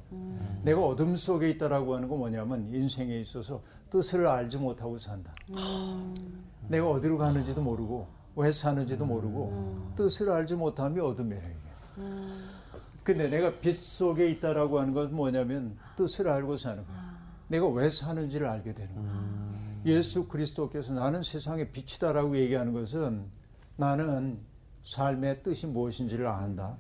내가 0.64 0.86
어둠 0.86 1.16
속에 1.16 1.50
있다라고 1.50 1.96
하는 1.96 2.08
건 2.08 2.20
뭐냐면 2.20 2.70
인생에 2.74 3.20
있어서 3.20 3.62
뜻을 3.90 4.28
알지 4.28 4.58
못하고 4.58 4.98
산다. 5.00 5.34
내가 6.68 6.90
어디로 6.92 7.18
가는지도 7.18 7.62
모르고 7.62 8.08
왜 8.36 8.52
사는지도 8.52 9.06
모르고 9.06 9.94
뜻을 9.96 10.30
알지 10.30 10.54
못함이 10.56 11.00
어둠이에요. 11.00 11.42
이게. 11.42 12.04
근데 13.04 13.28
내가 13.28 13.60
빛 13.60 13.72
속에 13.74 14.30
있다라고 14.30 14.80
하는 14.80 14.94
건 14.94 15.16
뭐냐면 15.16 15.76
뜻을 15.96 16.30
알고 16.30 16.56
사는 16.56 16.86
거예요. 16.86 17.00
내가 17.48 17.68
왜 17.70 17.90
사는지를 17.90 18.46
알게 18.46 18.76
되는 18.76 18.94
거예요. 18.94 19.50
예수 19.88 20.28
그리스도께서 20.28 20.94
나는 20.94 21.24
세상의 21.24 21.72
빛이다라고 21.72 22.38
얘기하는 22.38 22.74
것은 22.74 23.26
나는 23.78 24.40
삶의 24.84 25.42
뜻이 25.42 25.66
무엇인지를 25.66 26.28
안다. 26.28 26.78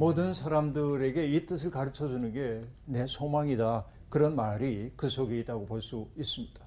모든 0.00 0.32
사람들에게 0.32 1.26
이 1.26 1.44
뜻을 1.44 1.70
가르쳐 1.70 2.08
주는 2.08 2.32
게 2.32 2.64
내 2.86 3.06
소망이다. 3.06 3.84
그런 4.08 4.34
말이 4.34 4.90
그 4.96 5.10
속에 5.10 5.38
있다고 5.40 5.66
볼 5.66 5.82
수 5.82 6.08
있습니다. 6.16 6.58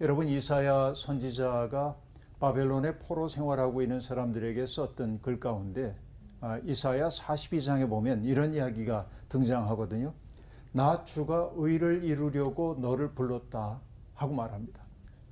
여러분 0.00 0.26
이사야 0.26 0.92
선지자가 0.94 1.94
바벨론의 2.40 2.98
포로 2.98 3.28
생활하고 3.28 3.80
있는 3.82 4.00
사람들에게 4.00 4.66
썼던 4.66 5.20
글 5.22 5.38
가운데 5.38 5.94
아, 6.40 6.58
이사야 6.64 7.10
42장에 7.10 7.88
보면 7.88 8.24
이런 8.24 8.52
이야기가 8.54 9.06
등장하거든요. 9.28 10.12
나 10.72 11.04
주가 11.04 11.48
의를 11.54 12.02
이루려고 12.02 12.76
너를 12.80 13.12
불렀다 13.12 13.80
하고 14.14 14.34
말합니다. 14.34 14.82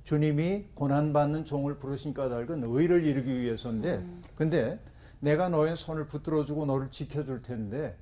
주님이 0.05 0.67
고난받는 0.75 1.43
종을 1.43 1.77
부르신 1.77 2.13
까닭은 2.13 2.63
의를 2.63 3.03
이루기 3.03 3.37
위해서인데 3.37 4.01
근데 4.35 4.79
내가 5.21 5.49
너의 5.49 5.75
손을 5.75 6.07
붙들어주고 6.07 6.65
너를 6.65 6.89
지켜줄 6.89 7.41
텐데 7.41 7.97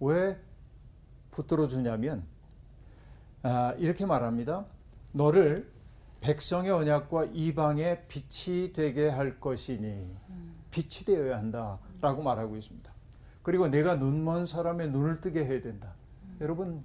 왜 0.00 0.38
붙들어주냐면 1.30 2.24
아, 3.42 3.74
이렇게 3.78 4.06
말합니다. 4.06 4.66
너를 5.12 5.72
백성의 6.20 6.70
언약과 6.70 7.26
이방의 7.32 8.06
빛이 8.08 8.72
되게 8.72 9.08
할 9.08 9.38
것이니 9.40 10.16
빛이 10.70 11.04
되어야 11.04 11.38
한다라고 11.38 12.22
말하고 12.22 12.56
있습니다. 12.56 12.92
그리고 13.42 13.68
내가 13.68 13.94
눈먼 13.96 14.46
사람의 14.46 14.90
눈을 14.90 15.20
뜨게 15.20 15.44
해야 15.44 15.60
된다. 15.60 15.94
여러분 16.40 16.82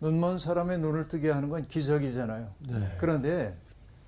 눈먼 0.00 0.38
사람의 0.38 0.78
눈을 0.78 1.08
뜨게 1.08 1.30
하는 1.30 1.48
건 1.48 1.66
기적이잖아요. 1.66 2.54
그런데 2.98 3.56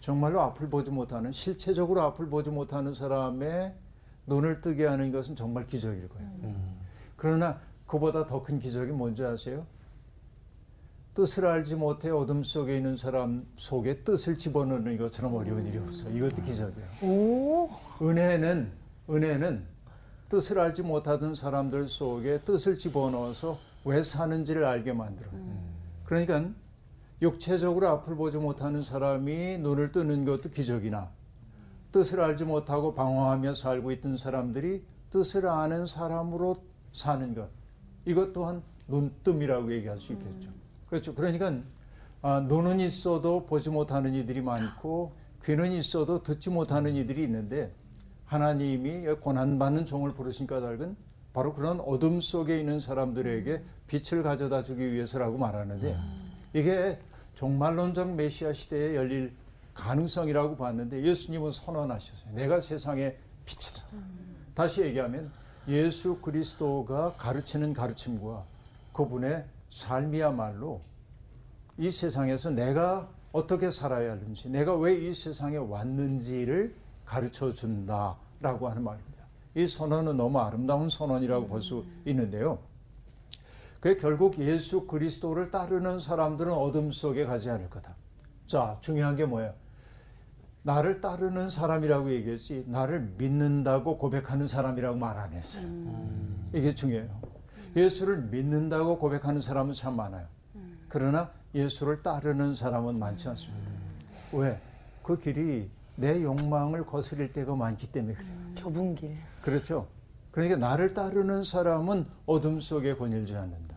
정말로 0.00 0.40
앞을 0.40 0.70
보지 0.70 0.90
못하는 0.90 1.30
실체적으로 1.30 2.00
앞을 2.02 2.30
보지 2.30 2.50
못하는 2.50 2.94
사람의 2.94 3.74
눈을 4.30 4.60
뜨게 4.60 4.86
하는 4.86 5.10
것은 5.10 5.34
정말 5.34 5.66
기적일 5.66 6.08
거예요. 6.08 6.30
그러나 7.16 7.58
그보다 7.86 8.24
더 8.26 8.42
큰 8.42 8.58
기적이 8.60 8.92
뭔지 8.92 9.24
아세요? 9.24 9.66
뜻을 11.14 11.44
알지 11.44 11.74
못해 11.74 12.08
어둠 12.08 12.44
속에 12.44 12.76
있는 12.76 12.96
사람 12.96 13.44
속에 13.56 14.04
뜻을 14.04 14.38
집어넣는 14.38 14.96
것처럼 14.96 15.34
어려운 15.34 15.66
일이 15.66 15.76
없어요. 15.78 16.16
이것도 16.16 16.42
기적이에요. 16.42 16.88
오. 17.02 17.68
은혜는 18.00 18.70
은혜는 19.10 19.64
뜻을 20.28 20.60
알지 20.60 20.82
못하던 20.82 21.34
사람들 21.34 21.88
속에 21.88 22.40
뜻을 22.42 22.78
집어넣어서 22.78 23.58
왜 23.84 24.00
사는지를 24.02 24.64
알게 24.64 24.92
만들어요. 24.92 25.32
그러니까 26.04 26.48
육체적으로 27.20 27.88
앞을 27.88 28.14
보지 28.14 28.36
못하는 28.38 28.82
사람이 28.82 29.58
눈을 29.58 29.90
뜨는 29.90 30.24
것도 30.24 30.50
기적이나 30.50 31.10
뜻을 31.92 32.20
알지 32.20 32.44
못하고 32.44 32.94
방황하며 32.94 33.54
살고 33.54 33.92
있던 33.92 34.16
사람들이 34.16 34.84
뜻을 35.10 35.46
아는 35.46 35.86
사람으로 35.86 36.56
사는 36.92 37.34
것 37.34 37.48
이것 38.04 38.32
또한 38.32 38.62
눈뜸이라고 38.88 39.72
얘기할 39.72 39.98
수 39.98 40.12
있겠죠. 40.12 40.50
그렇죠. 40.88 41.14
그러니까 41.14 41.52
아, 42.22 42.40
눈은 42.40 42.80
있어도 42.80 43.46
보지 43.46 43.70
못하는 43.70 44.14
이들이 44.14 44.40
많고 44.42 45.12
귀는 45.44 45.72
있어도 45.72 46.22
듣지 46.22 46.50
못하는 46.50 46.94
이들이 46.94 47.22
있는데 47.24 47.72
하나님이 48.26 49.14
고난받는 49.20 49.86
종을 49.86 50.12
부르신 50.12 50.46
까닭은 50.46 50.96
바로 51.32 51.52
그런 51.52 51.80
어둠 51.80 52.20
속에 52.20 52.58
있는 52.58 52.80
사람들에게 52.80 53.62
빛을 53.86 54.22
가져다 54.22 54.62
주기 54.62 54.92
위해서라고 54.92 55.38
말하는데 55.38 55.96
이게 56.52 56.98
종말론적 57.34 58.14
메시아 58.14 58.52
시대에 58.52 58.96
열릴 58.96 59.32
가능성이라고 59.80 60.56
봤는데 60.56 61.02
예수님은 61.02 61.50
선언하셨어요. 61.50 62.34
내가 62.34 62.60
세상의 62.60 63.16
빛이다. 63.44 63.86
다시 64.54 64.82
얘기하면 64.82 65.30
예수 65.68 66.16
그리스도가 66.18 67.14
가르치는 67.16 67.72
가르침과 67.72 68.44
그분의 68.92 69.44
삶이야말로 69.70 70.82
이 71.78 71.90
세상에서 71.90 72.50
내가 72.50 73.08
어떻게 73.32 73.70
살아야 73.70 74.12
하는지, 74.12 74.48
내가 74.50 74.76
왜 74.76 74.94
이 75.08 75.14
세상에 75.14 75.56
왔는지를 75.56 76.74
가르쳐 77.04 77.52
준다라고 77.52 78.68
하는 78.68 78.82
말입니다. 78.82 79.24
이 79.54 79.66
선언은 79.66 80.16
너무 80.16 80.38
아름다운 80.40 80.90
선언이라고 80.90 81.46
볼 81.48 81.62
수 81.62 81.84
있는데요. 82.04 82.58
그 83.80 83.96
결국 83.96 84.38
예수 84.40 84.86
그리스도를 84.86 85.50
따르는 85.50 86.00
사람들은 86.00 86.52
어둠 86.52 86.90
속에 86.90 87.24
가지 87.24 87.48
않을 87.50 87.70
거다. 87.70 87.94
자, 88.46 88.76
중요한 88.80 89.16
게 89.16 89.24
뭐예요? 89.24 89.50
나를 90.62 91.00
따르는 91.00 91.48
사람이라고 91.48 92.10
얘기했지, 92.12 92.64
나를 92.66 93.14
믿는다고 93.16 93.96
고백하는 93.98 94.46
사람이라고 94.46 94.96
말 94.98 95.18
안 95.18 95.32
했어요. 95.32 95.66
이게 96.52 96.74
중요해요. 96.74 97.08
예수를 97.76 98.18
믿는다고 98.22 98.98
고백하는 98.98 99.40
사람은 99.40 99.74
참 99.74 99.96
많아요. 99.96 100.26
그러나 100.88 101.30
예수를 101.54 102.00
따르는 102.00 102.54
사람은 102.54 102.98
많지 102.98 103.28
않습니다. 103.28 103.72
왜? 104.32 104.60
그 105.02 105.18
길이 105.18 105.70
내 105.96 106.22
욕망을 106.22 106.84
거스릴 106.84 107.32
때가 107.32 107.54
많기 107.54 107.86
때문에 107.86 108.14
그래요. 108.14 108.32
좁은 108.54 108.94
길. 108.94 109.16
그렇죠. 109.42 109.86
그러니까 110.30 110.56
나를 110.56 110.94
따르는 110.94 111.42
사람은 111.42 112.06
어둠 112.26 112.60
속에 112.60 112.94
거닐지 112.94 113.34
않는다. 113.34 113.76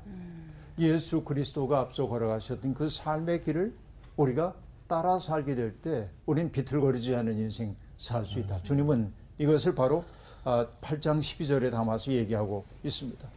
예수 0.79 1.23
그리스도가 1.23 1.79
앞서 1.79 2.07
걸어가셨던 2.07 2.73
그 2.73 2.89
삶의 2.89 3.41
길을 3.43 3.75
우리가 4.17 4.55
따라 4.93 5.17
살게 5.17 5.55
될 5.55 5.81
때 5.81 6.07
우린 6.27 6.51
비틀거리지 6.51 7.15
않은 7.15 7.35
인생 7.39 7.75
살 7.97 8.23
수 8.23 8.37
있다. 8.37 8.59
주님은 8.59 9.11
이것을 9.39 9.73
바로 9.73 10.03
아, 10.43 10.67
8장 10.81 11.19
12절에 11.19 11.71
담아서 11.71 12.11
얘기하고 12.11 12.63
있습니다. 12.83 13.27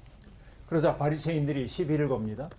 그러자 0.68 0.98
바리새인들이 0.98 1.66
시비를 1.66 2.08
겁니다. 2.10 2.50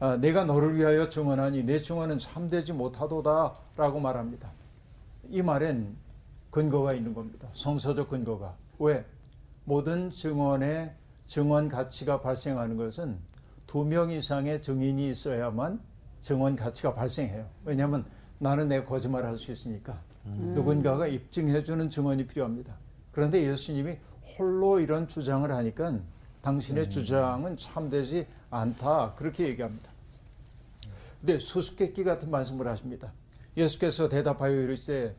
아, 0.00 0.16
내가 0.16 0.42
너를 0.42 0.74
위하여 0.76 1.08
증언하니 1.08 1.62
내 1.62 1.78
증언은 1.78 2.18
참되지 2.18 2.72
못하도다라고 2.72 4.00
말합니다. 4.00 4.50
이 5.30 5.40
말엔 5.40 5.94
근거가 6.50 6.94
있는 6.94 7.14
겁니다. 7.14 7.46
성서적 7.52 8.10
근거가. 8.10 8.56
왜? 8.80 9.04
모든 9.64 10.10
증언의 10.10 10.92
증언 11.28 11.68
가치가 11.68 12.20
발생하는 12.20 12.76
것은 12.76 13.16
두 13.68 13.84
명 13.84 14.10
이상의 14.10 14.60
증인이 14.60 15.08
있어야만 15.10 15.78
증언 16.20 16.56
가치가 16.56 16.94
발생해요. 16.94 17.46
왜냐하면 17.64 18.04
나는 18.38 18.68
내 18.68 18.82
거짓말 18.84 19.24
할수 19.24 19.52
있으니까 19.52 20.00
누군가가 20.24 21.06
입증해주는 21.06 21.90
증언이 21.90 22.26
필요합니다. 22.26 22.76
그런데 23.12 23.42
예수님이 23.46 23.96
홀로 24.38 24.78
이런 24.80 25.08
주장을 25.08 25.50
하니까 25.50 25.98
당신의 26.42 26.90
주장은 26.90 27.56
참되지 27.56 28.26
않다. 28.50 29.14
그렇게 29.14 29.46
얘기합니다. 29.48 29.90
근데 31.20 31.38
수수께끼 31.38 32.04
같은 32.04 32.30
말씀을 32.30 32.68
하십니다. 32.68 33.12
예수께서 33.56 34.08
대답하여 34.08 34.52
이르시되 34.52 35.16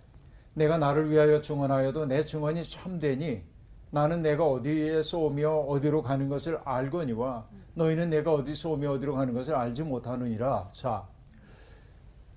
내가 0.56 0.77
나를 0.77 1.10
위하여 1.12 1.41
증언하여도 1.41 2.06
내 2.06 2.25
증언이 2.25 2.63
참되니 2.63 3.44
나는 3.91 4.22
내가 4.22 4.46
어디에서 4.46 5.18
오며 5.18 5.51
어디로 5.51 6.03
가는 6.03 6.29
것을 6.29 6.60
알거니와 6.63 7.46
너희는 7.79 8.09
내가 8.09 8.33
어디서 8.33 8.71
오며 8.71 8.91
어디로 8.91 9.15
가는 9.15 9.33
것을 9.33 9.55
알지 9.55 9.83
못하느니라. 9.83 10.67
자, 10.74 11.07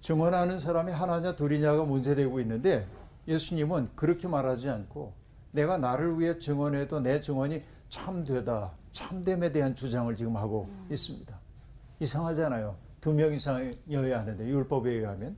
증언하는 0.01 0.61
사람이 0.61 0.93
하나냐 0.93 1.35
둘이냐가 1.35 1.85
문제되고 1.85 2.39
있는데 2.41 2.87
예수님은 3.27 3.91
그렇게 3.97 4.29
말하지 4.29 4.69
않고 4.69 5.13
내가 5.51 5.79
나를 5.79 6.19
위해 6.19 6.39
증언해도 6.39 7.01
내 7.01 7.21
증언이 7.21 7.63
참되다, 7.89 8.73
참됨에 8.93 9.51
대한 9.53 9.75
주장을 9.75 10.15
지금 10.15 10.37
하고 10.37 10.69
있습니다. 10.91 11.39
이상하잖아요. 12.01 12.77
두 13.01 13.13
명 13.13 13.35
이상이어야 13.35 14.21
하는데 14.21 14.47
율법에 14.47 14.93
의하면. 14.93 15.37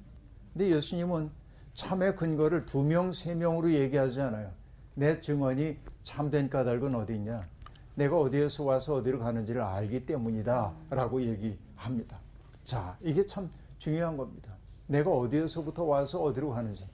근데 0.53 0.69
예수님은 0.69 1.31
참의 1.73 2.15
근거를 2.15 2.67
두 2.67 2.85
명, 2.85 3.11
세 3.11 3.35
명으로 3.35 3.73
얘기하지 3.73 4.21
않아요. 4.21 4.53
내 4.95 5.21
증언이 5.21 5.79
참된 6.05 6.49
까닭은 6.51 6.95
어디 6.95 7.15
있냐? 7.15 7.49
내가 7.95 8.19
어디에서 8.19 8.65
와서 8.65 8.95
어디로 8.95 9.21
가는지를 9.21 9.63
알기 9.63 10.05
때문이다. 10.07 10.73
라고 10.91 11.23
얘기합니다. 11.23 12.19
자, 12.65 12.97
이게 13.01 13.25
참 13.25 13.51
중요한 13.79 14.17
겁니다. 14.17 14.57
내가 14.87 15.11
어디에서부터 15.11 15.85
와서 15.85 16.21
어디로 16.23 16.51
가는지. 16.51 16.87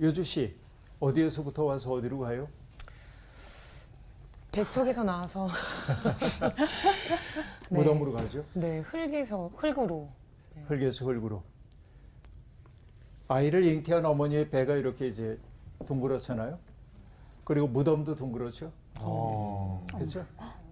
요주 0.00 0.24
씨, 0.24 0.56
어디에서부터 1.00 1.64
와서 1.64 1.92
어디로 1.92 2.18
가요? 2.18 2.48
뱃속에서 4.50 5.02
나와서 5.02 5.48
네. 7.70 7.78
무덤으로 7.78 8.12
가죠. 8.12 8.44
네 8.52 8.80
흙에서 8.80 9.50
흙으로 9.56 10.10
흙에서 10.66 11.06
흙으로. 11.06 11.42
아이를 13.28 13.64
잉태한 13.64 14.04
어머니의 14.04 14.50
배가 14.50 14.74
이렇게 14.74 15.06
이제 15.06 15.40
둥그렇잖아요. 15.86 16.58
그리고 17.44 17.66
무덤도 17.66 18.14
둥그렇죠. 18.14 18.72
어. 19.04 19.86
그렇죠? 19.94 20.24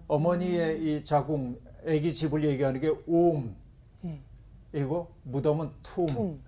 어머니의 0.07 0.83
이 0.97 1.03
자궁, 1.03 1.57
아기 1.87 2.13
집을 2.13 2.43
얘기하는 2.43 2.79
게 2.79 2.89
옴. 3.07 3.55
음. 4.03 4.23
이고 4.73 5.11
무덤은 5.23 5.71
툼. 5.83 6.07
tum. 6.07 6.39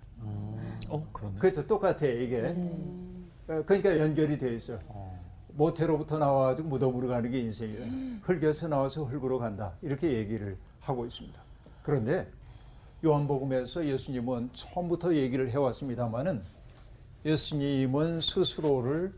어, 0.88 1.06
그러네. 1.12 1.38
그렇죠. 1.38 1.66
똑같아 1.66 2.06
이게. 2.06 2.40
어, 3.48 3.62
그러니까 3.66 3.98
연결이 3.98 4.38
돼 4.38 4.54
있어요. 4.54 4.78
모태로부터 5.48 6.18
나와가지고 6.18 6.68
무덤으로 6.68 7.08
가는 7.08 7.30
게 7.30 7.40
인생이다. 7.40 7.84
흙에서 8.22 8.68
나와서 8.68 9.04
흙으로 9.04 9.38
간다. 9.38 9.72
이렇게 9.82 10.12
얘기를 10.12 10.58
하고 10.80 11.06
있습니다. 11.06 11.40
그런데 11.82 12.26
요한복음에서 13.04 13.86
예수님은 13.86 14.50
처음부터 14.52 15.14
얘기를 15.14 15.50
해왔습니다만은 15.50 16.42
예수님은 17.24 18.20
스스로를 18.20 19.12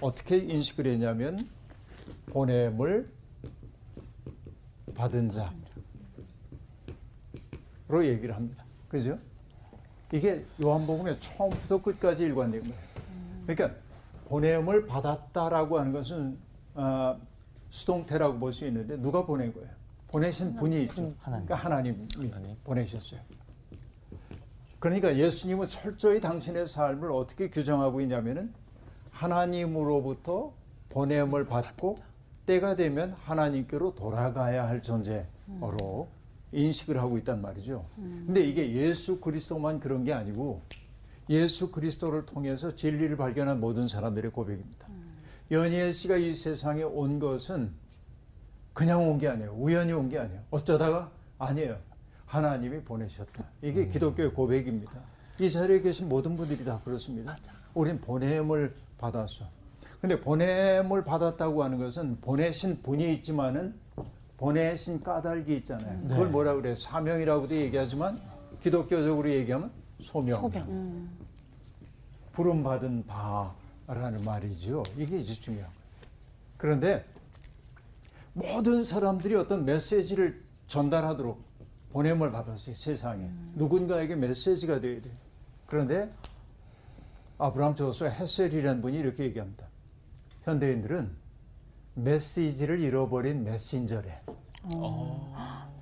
어떻게 0.00 0.38
인식을 0.38 0.86
했냐면 0.86 1.48
보냄을 2.26 3.10
받은 4.94 5.30
자로 7.88 8.06
얘기를 8.06 8.34
합니다. 8.34 8.64
그죠? 8.88 9.18
이게 10.12 10.44
요한복음의 10.60 11.20
처음부터 11.20 11.82
끝까지 11.82 12.24
일관된 12.24 12.62
거예요. 12.62 12.76
그러니까 13.46 13.78
보냄을 14.26 14.86
받았다라고 14.86 15.78
하는 15.78 15.92
것은 15.92 16.38
아, 16.74 17.16
수동태라고 17.68 18.38
볼 18.38 18.52
수 18.52 18.66
있는데 18.66 19.00
누가 19.00 19.24
보낸 19.24 19.52
거예요? 19.52 19.68
보내신 20.08 20.56
분이 20.56 20.82
있죠. 20.82 21.12
하나님. 21.20 21.46
그러니까 21.46 21.54
하나님이 21.54 22.08
하나님. 22.32 22.56
보내셨어요. 22.64 23.20
그러니까 24.80 25.16
예수님은 25.16 25.68
철저히 25.68 26.20
당신의 26.20 26.66
삶을 26.66 27.12
어떻게 27.12 27.48
규정하고 27.48 28.00
있냐면은 28.00 28.52
하나님으로부터 29.10 30.52
보냄을 30.90 31.46
받고 31.46 31.96
때가 32.46 32.76
되면 32.76 33.12
하나님께로 33.24 33.94
돌아가야 33.94 34.68
할 34.68 34.82
존재로 34.82 36.08
인식을 36.52 36.98
하고 36.98 37.16
있단 37.18 37.40
말이죠. 37.40 37.86
근데 37.96 38.42
이게 38.42 38.72
예수 38.72 39.20
그리스도만 39.20 39.78
그런 39.80 40.04
게 40.04 40.12
아니고 40.12 40.62
예수 41.28 41.70
그리스도를 41.70 42.26
통해서 42.26 42.74
진리를 42.74 43.16
발견한 43.16 43.60
모든 43.60 43.86
사람들의 43.86 44.32
고백입니다. 44.32 44.88
연희엘 45.50 45.92
씨가 45.92 46.16
이 46.16 46.34
세상에 46.34 46.82
온 46.82 47.18
것은 47.20 47.72
그냥 48.72 49.08
온 49.08 49.18
게 49.18 49.28
아니에요. 49.28 49.52
우연히 49.52 49.92
온 49.92 50.08
게 50.08 50.18
아니에요. 50.18 50.40
어쩌다가 50.50 51.10
아니에요. 51.38 51.76
하나님이 52.26 52.82
보내셨다. 52.82 53.44
이게 53.62 53.86
기독교의 53.86 54.32
고백입니다. 54.32 54.92
이 55.40 55.48
자리에 55.50 55.80
계신 55.80 56.08
모든 56.08 56.36
분들이 56.36 56.64
다 56.64 56.80
그렇습니다. 56.84 57.36
우린 57.74 58.00
보냄을 58.00 58.74
받았어. 58.98 59.46
근데 60.00 60.20
보냄을 60.20 61.04
받았다고 61.04 61.62
하는 61.62 61.78
것은 61.78 62.20
보내신 62.20 62.82
분이 62.82 63.12
있지만은 63.14 63.74
보내신 64.36 65.02
까닭이 65.02 65.54
있잖아요. 65.58 66.08
그걸 66.08 66.28
뭐라 66.28 66.54
그래? 66.54 66.74
사명이라고도 66.74 67.54
얘기하지만 67.56 68.20
기독교적으로 68.60 69.28
얘기하면 69.28 69.70
소명. 70.00 70.40
소명. 70.40 71.08
부름 72.32 72.62
받은 72.62 73.04
바라는 73.06 74.24
말이죠. 74.24 74.82
이게 74.96 75.18
이제 75.18 75.34
중요한 75.34 75.66
거예요. 75.66 75.80
그런데 76.56 77.04
모든 78.32 78.84
사람들이 78.84 79.34
어떤 79.34 79.64
메시지를 79.64 80.42
전달하도록 80.66 81.38
보냄을 81.90 82.30
받았어요. 82.30 82.74
세상에 82.74 83.28
누군가에게 83.54 84.14
메시지가 84.14 84.80
돼야 84.80 85.02
돼. 85.02 85.10
그런데 85.66 86.10
아브라함 87.38 87.74
저서 87.74 88.06
헤셀이라는 88.06 88.80
분이 88.80 88.98
이렇게 88.98 89.24
얘기합니다. 89.24 89.66
현대인들은 90.44 91.10
메시지를 91.94 92.80
잃어버린 92.80 93.44
메신저래. 93.44 94.20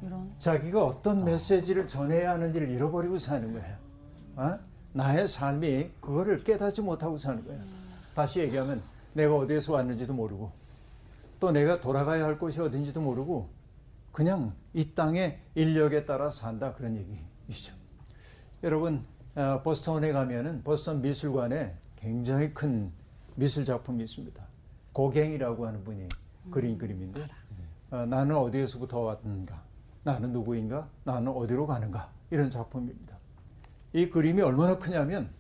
이런 0.03 0.33
자기가 0.39 0.85
어떤 0.85 1.25
메시지를 1.25 1.89
전해야 1.89 2.33
하는지를 2.33 2.71
잃어버리고 2.71 3.19
사는 3.19 3.53
거예요. 3.53 3.77
어? 4.37 4.59
나의 4.93 5.29
삶이 5.29 5.91
그거를 6.01 6.45
깨닫지 6.45 6.83
못하고 6.83 7.19
사는 7.19 7.45
거예요. 7.45 7.61
다시 8.15 8.41
얘기하면 8.41 8.83
내가 9.13 9.37
어디에서 9.37 9.73
왔는지도 9.75 10.15
모르고 10.15 10.51
또 11.41 11.51
내가 11.53 11.81
돌아가야 11.81 12.25
할 12.25 12.39
곳이 12.39 12.61
어딘지도 12.61 13.01
모르고 13.01 13.49
그냥 14.13 14.55
이 14.75 14.95
땅의 14.95 15.41
인력에 15.55 16.05
따라 16.05 16.31
산다 16.31 16.75
그런 16.75 16.97
얘기이죠. 16.97 17.75
여러분 18.63 19.05
어, 19.37 19.61
보스턴에 19.63 20.11
가면은 20.13 20.65
보스턴 20.65 21.01
미술관에 21.01 21.77
굉장히 21.97 22.53
큰 22.53 22.93
미술 23.39 23.65
작품이 23.65 24.03
있습니다. 24.03 24.45
고갱이라고 24.93 25.65
하는 25.65 25.85
분이 25.85 26.09
그린 26.51 26.77
그림인데 26.77 27.29
어, 27.93 28.05
나는 28.05 28.35
어디에서부터 28.35 28.99
왔는가? 28.99 29.63
나는 30.03 30.33
누구인가? 30.33 30.89
나는 31.05 31.31
어디로 31.31 31.69
가는가? 31.69 32.11
이런 32.31 32.51
작품입니다. 32.51 33.17
이 33.93 34.11
그림이 34.11 34.43
얼마나 34.43 34.77
크냐면 34.77 35.31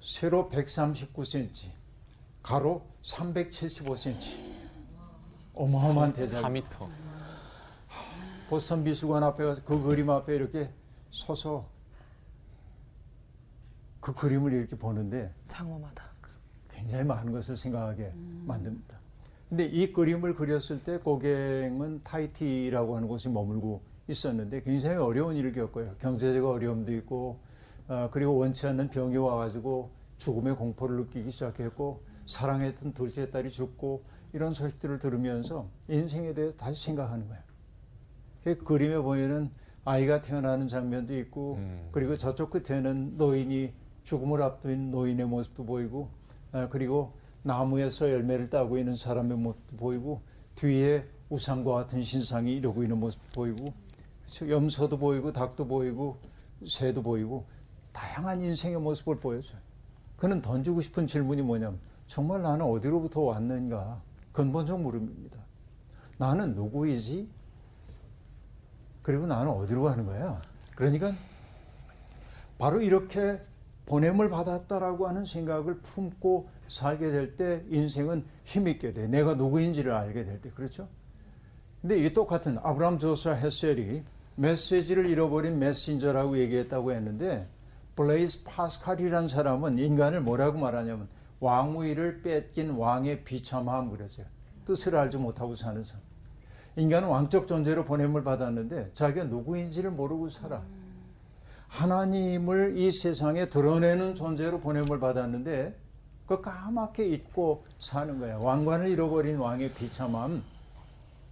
세로 0.00 0.48
139cm, 0.48 1.70
가로 2.42 2.84
375cm. 3.02 4.56
어마어마한 5.54 6.12
대작. 6.14 6.42
4m. 6.42 6.88
보스턴 8.50 8.82
미술관 8.82 9.22
앞에 9.22 9.44
가서 9.44 9.62
그 9.64 9.80
그림 9.82 10.10
앞에 10.10 10.34
이렇게 10.34 10.72
서서 11.12 11.68
그 14.00 14.12
그림을 14.12 14.52
이렇게 14.52 14.76
보는데 14.76 15.32
장엄하다. 15.46 16.05
굉장히 16.86 17.04
많은 17.04 17.32
것을 17.32 17.56
생각하게 17.56 18.12
만듭니다. 18.44 19.00
근데 19.48 19.64
이 19.64 19.92
그림을 19.92 20.34
그렸을 20.34 20.82
때 20.84 20.98
고갱은 20.98 22.00
타이티라고 22.04 22.96
하는 22.96 23.08
곳에 23.08 23.28
머물고 23.28 23.82
있었는데 24.06 24.62
굉장히 24.62 24.96
어려운 24.96 25.34
일을 25.34 25.50
겪어요. 25.52 25.94
경제적 25.98 26.44
어려움도 26.44 26.92
있고 26.94 27.40
어, 27.88 28.08
그리고 28.12 28.36
원치 28.36 28.68
않는 28.68 28.90
병이 28.90 29.16
와가지고 29.16 29.90
죽음의 30.18 30.54
공포를 30.56 30.96
느끼기 30.98 31.30
시작했고 31.32 32.02
사랑했던 32.26 32.94
둘째 32.94 33.30
딸이 33.30 33.50
죽고 33.50 34.04
이런 34.32 34.52
소식들을 34.52 35.00
들으면서 35.00 35.68
인생에 35.88 36.34
대해서 36.34 36.56
다시 36.56 36.84
생각하는 36.84 37.26
거예요. 37.26 37.42
그 38.44 38.56
그림에 38.58 38.96
보면은 38.98 39.50
아이가 39.84 40.22
태어나는 40.22 40.68
장면도 40.68 41.18
있고 41.18 41.54
음. 41.56 41.88
그리고 41.90 42.16
저쪽 42.16 42.50
끝에는 42.50 43.16
노인이 43.16 43.72
죽음을 44.04 44.40
앞둔 44.40 44.92
노인의 44.92 45.26
모습도 45.26 45.64
보이고 45.64 46.10
아, 46.10 46.25
그리고 46.70 47.12
나무에서 47.42 48.10
열매를 48.10 48.50
따고 48.50 48.78
있는 48.78 48.96
사람의 48.96 49.36
모습도 49.36 49.76
보이고 49.76 50.22
뒤에 50.54 51.06
우상과 51.28 51.72
같은 51.72 52.02
신상이 52.02 52.54
이러고 52.56 52.82
있는 52.82 52.98
모습도 52.98 53.28
보이고? 53.34 53.72
염소도 54.48 54.98
보이고 54.98 55.32
닭도 55.32 55.66
보이고 55.66 56.18
새도 56.66 57.02
보이고 57.02 57.44
다양한 57.92 58.42
인생의 58.42 58.80
모습을 58.80 59.20
보여줘요. 59.20 59.58
그는 60.16 60.40
던지고 60.40 60.80
싶은 60.80 61.06
질문이 61.06 61.42
뭐냐면 61.42 61.78
정말 62.06 62.42
나는 62.42 62.64
어디로부터 62.64 63.20
왔는가 63.20 64.00
근본적 64.32 64.80
물음입니다. 64.80 65.38
나는 66.18 66.54
누구이지? 66.54 67.28
그리고 69.02 69.26
나는 69.26 69.52
어디로 69.52 69.82
가는 69.82 70.04
거야? 70.04 70.40
그러니까 70.74 71.14
바로 72.58 72.80
이렇게 72.80 73.40
보냄을 73.86 74.28
받았다라고 74.28 75.06
하는 75.08 75.24
생각을 75.24 75.78
품고 75.78 76.48
살게 76.68 77.10
될 77.10 77.36
때 77.36 77.64
인생은 77.70 78.24
힘있게 78.44 78.92
돼. 78.92 79.06
내가 79.06 79.34
누구인지를 79.34 79.92
알게 79.92 80.24
될 80.24 80.40
때. 80.40 80.50
그렇죠? 80.50 80.88
근데 81.80 81.98
이 82.04 82.12
똑같은 82.12 82.58
아브라함 82.62 82.98
조슈아 82.98 83.32
헤셸이 83.32 84.02
메시지를 84.34 85.06
잃어버린 85.06 85.58
메신저라고 85.58 86.38
얘기했다고 86.38 86.92
했는데 86.92 87.48
블레이스 87.94 88.42
파스칼이라는 88.44 89.28
사람은 89.28 89.78
인간을 89.78 90.20
뭐라고 90.20 90.58
말하냐면 90.58 91.08
왕위를 91.40 92.22
뺏긴 92.22 92.70
왕의 92.70 93.24
비참함 93.24 93.90
그랬어요. 93.90 94.26
뜻을 94.64 94.96
알지 94.96 95.18
못하고 95.18 95.54
사는 95.54 95.82
사람. 95.84 96.02
인간은 96.74 97.08
왕적 97.08 97.46
존재로 97.46 97.84
보냄을 97.84 98.24
받았는데 98.24 98.90
자기가 98.92 99.26
누구인지를 99.26 99.92
모르고 99.92 100.28
살아. 100.28 100.62
하나님을 101.76 102.78
이 102.78 102.90
세상에 102.90 103.50
드러내는 103.50 104.14
존재로 104.14 104.60
보냄을 104.60 104.98
받았는데 104.98 105.76
그 106.26 106.40
까맣게 106.40 107.06
잊고 107.06 107.64
사는 107.78 108.18
거야. 108.18 108.38
왕관을 108.38 108.88
잃어버린 108.88 109.36
왕의 109.36 109.70
비참함. 109.72 110.42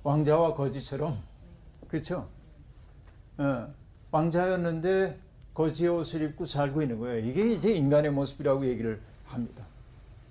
왕자와 0.03 0.55
거지처럼. 0.55 1.17
그렇죠? 1.89 2.29
어, 3.39 3.73
왕자였는데 4.11 5.19
거지의 5.55 5.91
옷을 5.91 6.23
입고 6.23 6.45
살고 6.45 6.83
있는 6.83 6.99
거예요. 6.99 7.25
이게 7.25 7.51
이제 7.51 7.73
인간의 7.73 8.11
모습이라고 8.13 8.67
얘기를 8.67 9.01
합니다. 9.25 9.65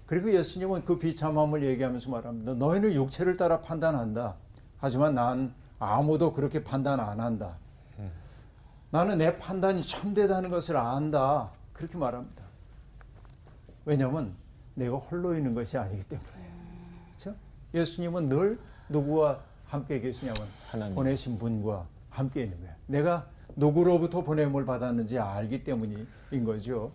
그리고 0.06 0.32
예수님은 0.32 0.86
그 0.86 1.00
비참함을 1.00 1.64
얘기하면서 1.64 2.12
말합니다. 2.12 2.54
너희는 2.54 2.94
육체를 2.94 3.36
따라 3.36 3.62
판단한다. 3.62 4.36
하지만 4.78 5.16
난 5.16 5.56
아무도 5.80 6.34
그렇게 6.34 6.64
판단 6.64 7.00
안 7.00 7.20
한다. 7.20 7.58
나는 8.94 9.18
내 9.18 9.36
판단이 9.40 9.82
참되다는 9.82 10.52
것을 10.52 10.78
안다. 10.78 11.50
그렇게 11.74 11.98
말합니다. 11.98 12.44
왜냐하면 13.86 14.36
내가 14.76 14.98
홀로 14.98 15.36
있는 15.36 15.52
것이 15.52 15.80
아니기 15.80 16.04
때문에. 16.04 16.30
그렇죠? 17.08 17.36
예수님은 17.74 18.30
늘 18.30 18.60
누구와 18.90 19.40
함께 19.66 20.00
계시냐면 20.00 20.44
하나님. 20.68 20.94
보내신 20.94 21.40
분과 21.40 21.88
함께 22.12 22.44
있는 22.44 22.60
거예요. 22.60 22.76
내가 22.86 23.28
누구로부터 23.56 24.22
보냄을 24.22 24.64
받았는지 24.64 25.18
알기 25.18 25.64
때문인 25.64 26.06
거죠. 26.46 26.92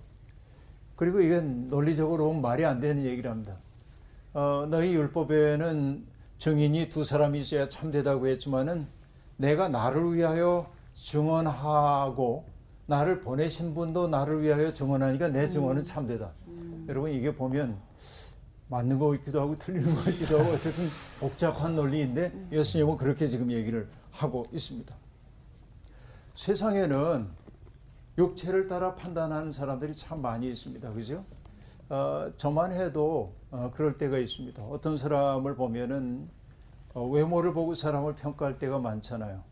그리고 0.94 1.20
이건 1.20 1.66
논리적으로 1.66 2.32
말이 2.32 2.64
안 2.64 2.78
되는 2.78 3.04
얘기를 3.04 3.28
합니다. 3.28 3.56
어, 4.34 4.68
너희 4.70 4.94
율법에는 4.94 6.06
증인이 6.38 6.90
두 6.90 7.02
사람이 7.02 7.40
있어야 7.40 7.68
참되다고 7.68 8.28
했지만은 8.28 8.86
내가 9.36 9.66
나를 9.66 10.14
위하여 10.14 10.77
증언하고 11.02 12.44
나를 12.86 13.20
보내신 13.20 13.74
분도 13.74 14.08
나를 14.08 14.42
위하여 14.42 14.72
증언하니까 14.72 15.28
내 15.28 15.46
증언은 15.46 15.84
참되다. 15.84 16.30
여러분 16.88 17.10
이게 17.10 17.34
보면 17.34 17.78
맞는 18.68 18.98
거 18.98 19.14
있기도 19.16 19.40
하고 19.40 19.54
틀리는 19.56 19.94
거 19.94 20.10
있기도 20.10 20.38
하고 20.38 20.50
어쨌든 20.52 20.88
복잡한 21.20 21.74
논리인데 21.74 22.48
예수님은 22.52 22.96
그렇게 22.96 23.28
지금 23.28 23.50
얘기를 23.50 23.88
하고 24.10 24.44
있습니다. 24.52 24.94
세상에는 26.34 27.28
육체를 28.16 28.66
따라 28.66 28.94
판단하는 28.94 29.52
사람들이 29.52 29.94
참 29.94 30.20
많이 30.20 30.48
있습니다. 30.48 30.92
그죠? 30.92 31.24
어, 31.88 32.30
저만 32.36 32.72
해도 32.72 33.32
어, 33.50 33.70
그럴 33.74 33.96
때가 33.96 34.18
있습니다. 34.18 34.62
어떤 34.64 34.96
사람을 34.96 35.56
보면은 35.56 36.28
어, 36.94 37.06
외모를 37.06 37.52
보고 37.52 37.74
사람을 37.74 38.14
평가할 38.14 38.58
때가 38.58 38.78
많잖아요. 38.78 39.42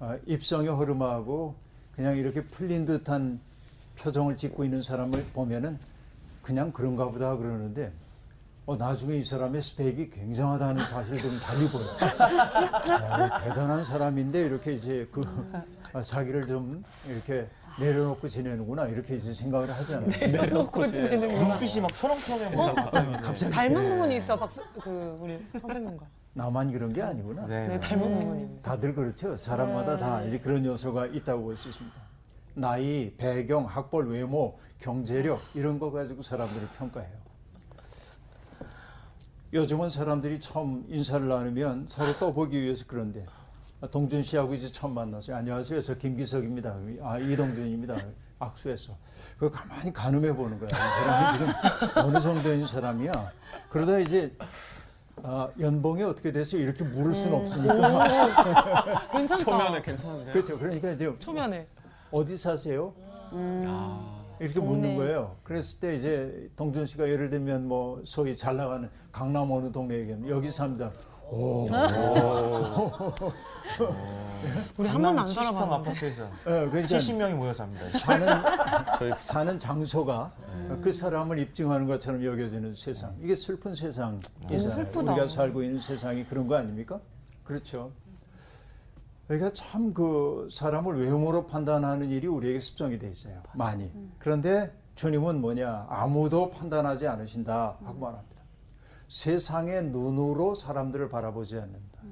어, 0.00 0.16
입성이 0.26 0.68
허름하고 0.68 1.54
그냥 1.94 2.16
이렇게 2.16 2.42
풀린 2.44 2.84
듯한 2.84 3.40
표정을 3.98 4.36
짓고 4.36 4.64
있는 4.64 4.80
사람을 4.82 5.24
보면은 5.32 5.78
그냥 6.42 6.72
그런가 6.72 7.06
보다 7.08 7.36
그러는데 7.36 7.92
어, 8.66 8.76
나중에 8.76 9.16
이 9.16 9.22
사람의 9.24 9.60
스펙이 9.62 10.10
굉장하다는 10.10 10.84
사실들은 10.84 11.40
달리 11.40 11.68
보여요. 11.70 11.96
야, 12.00 13.40
대단한 13.42 13.82
사람인데 13.82 14.42
이렇게 14.46 14.74
이제 14.74 15.08
그 15.10 15.24
아, 15.92 16.02
자기를 16.02 16.46
좀 16.46 16.84
이렇게 17.08 17.48
내려놓고 17.80 18.28
지내는구나 18.28 18.86
이렇게 18.88 19.16
이제 19.16 19.32
생각을 19.32 19.70
하잖아요. 19.70 20.08
내려놓고 20.08 20.86
지내는구나. 20.92 21.48
눈빛이 21.48 21.80
막 21.80 21.94
초롱초롱해 21.96 22.50
보여 22.56 22.74
갑자기. 22.74 23.12
갑자기 23.22 23.52
닮은 23.54 23.88
부분이 23.88 24.16
있어, 24.16 24.38
박수, 24.38 24.62
그, 24.80 25.16
우리 25.20 25.38
선생님과. 25.58 26.06
나만 26.38 26.70
그런 26.70 26.88
게 26.88 27.02
아니구나. 27.02 27.46
네. 27.48 27.66
네, 27.66 27.80
닮은 27.80 28.20
부분이. 28.20 28.62
다들 28.62 28.94
그렇죠. 28.94 29.34
사람마다 29.34 29.96
다 29.96 30.22
이제 30.22 30.38
그런 30.38 30.64
요소가 30.64 31.06
있다고 31.06 31.42
볼 31.42 31.56
수 31.56 31.68
있습니다. 31.68 31.96
나이, 32.54 33.12
배경, 33.16 33.64
학벌, 33.66 34.08
외모, 34.08 34.56
경제력 34.78 35.40
이런 35.54 35.80
거 35.80 35.90
가지고 35.90 36.22
사람들을 36.22 36.68
평가해요. 36.78 37.18
요즘은 39.52 39.90
사람들이 39.90 40.38
처음 40.38 40.84
인사를 40.88 41.26
나누면 41.26 41.86
서로 41.88 42.16
떠보기 42.18 42.60
위해서 42.62 42.84
그런데 42.86 43.26
동준 43.90 44.22
씨하고 44.22 44.54
이제 44.54 44.70
처음 44.70 44.94
만났어요. 44.94 45.36
안녕하세요. 45.36 45.82
저 45.82 45.96
김기석입니다. 45.96 46.76
아 47.02 47.18
이동준입니다. 47.18 47.96
악수했어. 48.38 48.96
그 49.38 49.50
가만히 49.50 49.92
가늠해 49.92 50.32
보는 50.36 50.60
거야. 50.60 50.68
이 50.68 50.72
사람이 50.72 51.38
지금 51.38 51.52
어느 52.04 52.20
정도인 52.20 52.66
사람이야. 52.66 53.10
그러다 53.70 53.98
이제 53.98 54.36
아, 55.24 55.48
연봉이 55.60 56.02
어떻게 56.02 56.32
돼서 56.32 56.56
이렇게 56.56 56.84
물을 56.84 57.12
수는 57.14 57.38
없으니까. 57.38 59.08
괜찮다. 59.12 59.44
초면에 59.44 59.82
괜찮은데. 59.82 60.32
그렇죠. 60.32 60.58
그러니까 60.58 60.90
이제 60.90 61.12
초면에. 61.18 61.66
어디 62.10 62.36
사세요? 62.36 62.92
아, 63.32 64.24
이렇게 64.40 64.60
묻는 64.60 64.96
거예요. 64.96 65.36
그랬을 65.42 65.80
때 65.80 65.94
이제 65.94 66.48
동준 66.56 66.86
씨가 66.86 67.08
예를 67.08 67.28
들면 67.30 67.66
뭐 67.68 68.00
소위 68.04 68.36
잘 68.36 68.56
나가는 68.56 68.88
강남 69.12 69.50
어느 69.50 69.70
동네 69.70 69.96
얘기하면 69.96 70.28
여기 70.30 70.50
삽니다. 70.50 70.90
오. 71.30 71.68
우리 74.78 74.88
한 74.88 75.02
번도 75.02 75.20
안 75.20 75.26
70평 75.26 75.34
살아봤는데. 75.34 75.74
아파트에서 75.90 76.22
예, 76.24 76.50
그러니까 76.70 76.80
70명이 76.86 77.34
모여 77.34 77.52
삽니다. 77.52 77.98
사는 77.98 78.26
저희 78.98 79.12
사는 79.18 79.58
장소가 79.58 80.30
그 80.82 80.92
사람을 80.92 81.38
입증하는 81.38 81.86
것처럼 81.86 82.24
여겨지는 82.24 82.74
세상. 82.74 83.16
이게 83.20 83.34
슬픈 83.34 83.74
세상이잖아요. 83.74 84.58
슬프다. 84.58 85.12
우리가 85.12 85.28
살고 85.28 85.62
있는 85.62 85.80
세상이 85.80 86.24
그런 86.24 86.46
거 86.46 86.56
아닙니까? 86.56 87.00
그렇죠. 87.44 87.90
그러니까 89.26 89.50
참 89.52 89.92
그 89.92 90.48
사람을 90.50 91.04
외모로 91.04 91.46
판단하는 91.46 92.08
일이 92.08 92.26
우리에게 92.26 92.60
습성이 92.60 92.98
돼 92.98 93.10
있어요. 93.10 93.42
많이. 93.54 93.90
그런데 94.18 94.72
주님은 94.94 95.40
뭐냐? 95.40 95.86
아무도 95.88 96.50
판단하지 96.50 97.06
않으신다 97.06 97.76
하고 97.84 97.98
말합니다. 98.00 98.42
세상의 99.08 99.84
눈으로 99.86 100.54
사람들을 100.54 101.08
바라보지 101.08 101.56
않는다. 101.56 102.02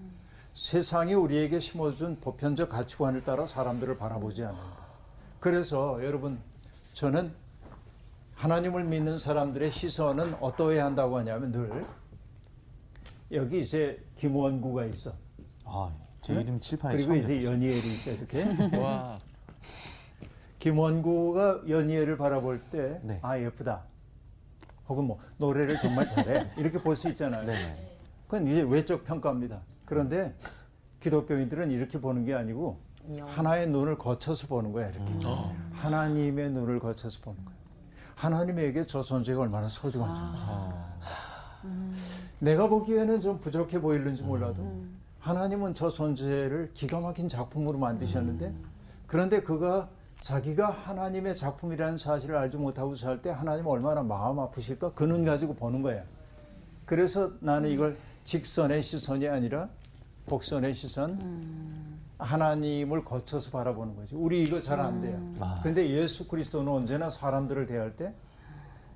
세상이 0.55 1.15
우리에게 1.15 1.59
심어준 1.59 2.21
보편적 2.21 2.69
가치관을 2.71 3.23
따라 3.23 3.47
사람들을 3.47 3.97
바라보지 3.99 4.43
않는다. 4.45 4.87
그래서 5.41 6.03
여러분 6.03 6.39
저는 6.95 7.33
하나님을 8.40 8.85
믿는 8.85 9.18
사람들의 9.18 9.70
시선은 9.70 10.35
어떠해야 10.40 10.85
한다고 10.85 11.18
하냐면 11.18 11.51
늘 11.53 11.85
여기 13.33 13.61
이제 13.62 13.99
김원구가 14.16 14.85
있어. 14.85 15.12
아, 15.64 15.90
제 16.20 16.35
이름 16.40 16.61
칠판에 16.61 16.96
그리고 16.96 17.14
이제. 17.14 17.44
연희엘이 17.44 17.92
있어 17.94 18.11
이렇게. 18.12 18.44
와, 18.79 19.18
김원구가 20.59 21.62
연희엘을 21.68 22.16
바라볼 22.18 22.61
때아 22.70 22.99
네. 23.03 23.44
예쁘다. 23.44 23.83
혹은 24.88 25.05
뭐 25.05 25.18
노래를 25.38 25.79
정말 25.79 26.07
잘해 26.07 26.53
이렇게 26.59 26.79
볼 26.81 26.94
수 26.94 27.09
있잖아요. 27.09 27.44
네네. 27.44 27.96
그건 28.27 28.46
이제 28.49 28.61
외적 28.62 29.05
평가입니다. 29.05 29.62
그런데 29.87 30.35
기독교인들은 31.01 31.70
이렇게 31.70 32.01
보는 32.01 32.25
게 32.25 32.35
아니고 32.35 32.79
하나의 33.27 33.68
눈을 33.68 33.96
거쳐서 33.99 34.46
보는 34.46 34.72
거야 34.72 34.88
이렇게. 34.90 35.12
하나님의 35.72 36.51
눈을 36.51 36.79
거쳐서 36.81 37.20
보는 37.22 37.44
거예요. 37.44 37.56
하나님에게 38.17 38.87
저 38.87 39.03
존재가 39.03 39.43
얼마나 39.43 39.69
소중한 39.69 40.15
존재. 40.37 40.43
내가 42.41 42.69
보기에는 42.69 43.21
좀 43.21 43.39
부족해 43.39 43.81
보이는지 43.81 44.23
몰라도 44.23 44.85
하나님은 45.21 45.75
저 45.75 45.89
존재를 45.91 46.71
기가 46.75 47.01
막힌 47.01 47.29
작품으로 47.29 47.79
만드셨는데 47.79 48.55
그런데 49.07 49.43
그가 49.43 49.89
자기가 50.21 50.71
하나님의 50.71 51.37
작품이라는 51.37 51.99
사실을 51.99 52.37
알지 52.37 52.57
못하고 52.57 52.97
살 52.97 53.21
때 53.21 53.31
하나님 53.31 53.67
얼마나 53.67 54.03
마음 54.03 54.39
아프실까? 54.41 54.93
그 54.95 55.05
눈 55.05 55.25
가지고 55.25 55.55
보는 55.55 55.83
거야. 55.83 56.03
그래서 56.87 57.33
나는 57.41 57.71
이걸 57.71 57.97
직선의 58.25 58.83
시선이 58.83 59.29
아니라 59.29 59.69
곡선의 60.27 60.75
시선, 60.75 61.96
하나님을 62.19 63.05
거쳐서 63.05 63.51
바라보는 63.51 63.97
거지. 63.97 64.15
우리 64.15 64.43
이거 64.43 64.61
잘 64.61 64.81
안 64.81 65.01
돼요. 65.01 65.21
근데 65.63 65.89
예수 65.91 66.27
그리스도는 66.27 66.71
언제나 66.73 67.09
사람들을 67.11 67.67
대할 67.67 67.97
때 67.97 68.15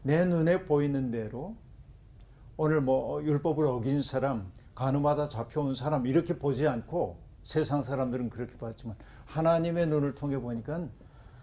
내 0.03 0.25
눈에 0.25 0.65
보이는 0.65 1.11
대로 1.11 1.55
오늘 2.57 2.81
뭐 2.81 3.23
율법을 3.23 3.67
어긴 3.67 4.01
사람, 4.03 4.51
간음하다 4.75 5.29
잡혀온 5.29 5.75
사람 5.75 6.07
이렇게 6.07 6.39
보지 6.39 6.67
않고 6.67 7.19
세상 7.45 7.83
사람들은 7.83 8.31
그렇게 8.31 8.57
봤지만 8.57 8.97
하나님의 9.27 9.89
눈을 9.89 10.15
통해 10.15 10.39
보니까 10.39 10.87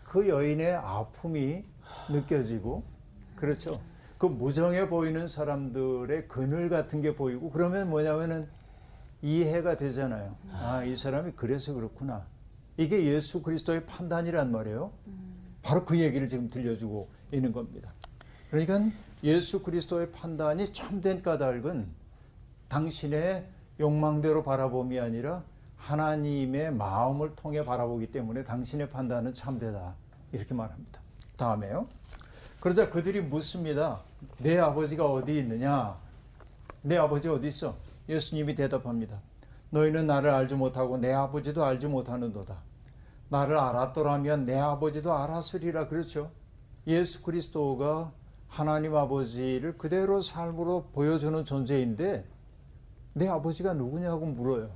그 0.03 0.27
여인의 0.27 0.73
아픔이 0.75 1.63
느껴지고 2.09 2.83
그렇죠. 3.35 3.79
그 4.17 4.25
무정해 4.25 4.89
보이는 4.89 5.27
사람들의 5.27 6.27
그늘 6.27 6.69
같은 6.69 7.01
게 7.01 7.15
보이고 7.15 7.51
그러면 7.51 7.89
뭐냐면은 7.89 8.47
이해가 9.21 9.77
되잖아요. 9.77 10.35
아, 10.53 10.83
이 10.83 10.95
사람이 10.95 11.31
그래서 11.35 11.73
그렇구나. 11.73 12.25
이게 12.77 13.05
예수 13.05 13.41
그리스도의 13.41 13.85
판단이란 13.85 14.51
말이에요. 14.51 14.91
바로 15.63 15.83
그 15.83 15.99
얘기를 15.99 16.29
지금 16.29 16.49
들려주고 16.49 17.09
있는 17.31 17.51
겁니다. 17.51 17.91
그러니까 18.51 18.79
예수 19.23 19.61
그리스도의 19.61 20.11
판단이 20.11 20.71
참된 20.71 21.21
까닭은 21.21 21.87
당신의 22.69 23.45
욕망대로 23.79 24.43
바라봄이 24.43 24.99
아니라 24.99 25.43
하나님의 25.77 26.73
마음을 26.73 27.35
통해 27.35 27.63
바라보기 27.65 28.07
때문에 28.11 28.43
당신의 28.43 28.89
판단은 28.89 29.33
참되다. 29.33 29.95
이렇게 30.31 30.53
말합니다. 30.53 31.01
다음에요. 31.35 31.87
그러자 32.59 32.89
그들이 32.89 33.21
묻습니다. 33.21 34.01
내 34.39 34.57
아버지가 34.57 35.05
어디 35.05 35.37
있느냐? 35.39 35.97
내 36.81 36.97
아버지 36.97 37.27
어디 37.27 37.47
있어? 37.47 37.75
예수님이 38.09 38.55
대답합니다. 38.55 39.21
너희는 39.69 40.07
나를 40.07 40.29
알지 40.29 40.55
못하고 40.55 40.97
내 40.97 41.13
아버지도 41.13 41.63
알지 41.63 41.87
못하는도다. 41.87 42.61
나를 43.29 43.57
알았더라면 43.57 44.45
내 44.45 44.57
아버지도 44.57 45.13
알았으리라 45.13 45.87
그렇죠. 45.87 46.31
예수 46.87 47.21
그리스도가 47.21 48.13
하나님 48.47 48.95
아버지를 48.95 49.77
그대로 49.77 50.21
삶으로 50.21 50.85
보여주는 50.93 51.43
존재인데 51.43 52.25
내 53.13 53.27
아버지가 53.27 53.73
누구냐고 53.73 54.25
물어요. 54.25 54.69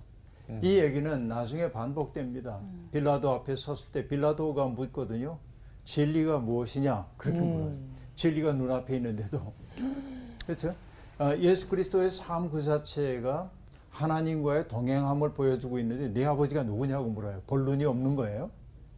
이 0.62 0.80
얘기는 0.80 1.28
나중에 1.30 1.72
반복됩니다. 1.72 2.60
빌라도 2.92 3.32
앞에 3.32 3.56
섰을 3.56 3.92
때 3.94 4.08
빌라도가 4.08 4.66
묻거든요. 4.66 5.40
진리가 5.86 6.40
무엇이냐? 6.40 7.08
그렇게 7.16 7.40
물어요. 7.40 7.78
진리가 8.16 8.52
눈앞에 8.54 8.98
있는데도. 8.98 9.54
그렇죠? 10.46 10.76
아, 11.22 11.38
예수 11.38 11.70
그리스도의 11.70 12.10
삶 12.10 12.50
그 12.50 12.64
자체가 12.64 13.52
하나님과의 13.92 14.68
동행함을 14.68 15.34
보여주고 15.34 15.78
있는데 15.78 16.08
내 16.08 16.26
아버지가 16.26 16.64
누구냐고 16.64 17.10
물어요. 17.12 17.44
본론이 17.46 17.86
없는 17.86 18.16
거예요. 18.16 18.50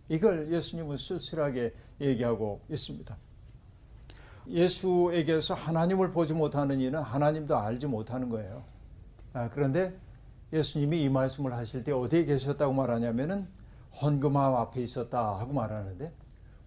이걸 0.07 0.49
예수님은 0.49 0.95
쓸쓸하게 0.95 1.73
얘기하고 1.99 2.61
있습니다. 2.69 3.17
예수에게서 4.47 5.53
하나님을 5.53 6.11
보지 6.11 6.33
못하는 6.33 6.79
이는 6.79 7.01
하나님도 7.01 7.57
알지 7.57 7.87
못하는 7.87 8.29
거예요. 8.29 8.63
아, 9.33 9.49
그런데 9.49 9.93
예수님이 10.53 11.03
이 11.03 11.09
말씀을 11.09 11.51
하실 11.51 11.83
때 11.83 11.91
어디에 11.91 12.23
계셨다고 12.23 12.71
말하냐면은 12.71 13.49
헌금함 14.01 14.55
앞에 14.55 14.81
있었다 14.81 15.39
하고 15.39 15.51
말하는데 15.51 16.09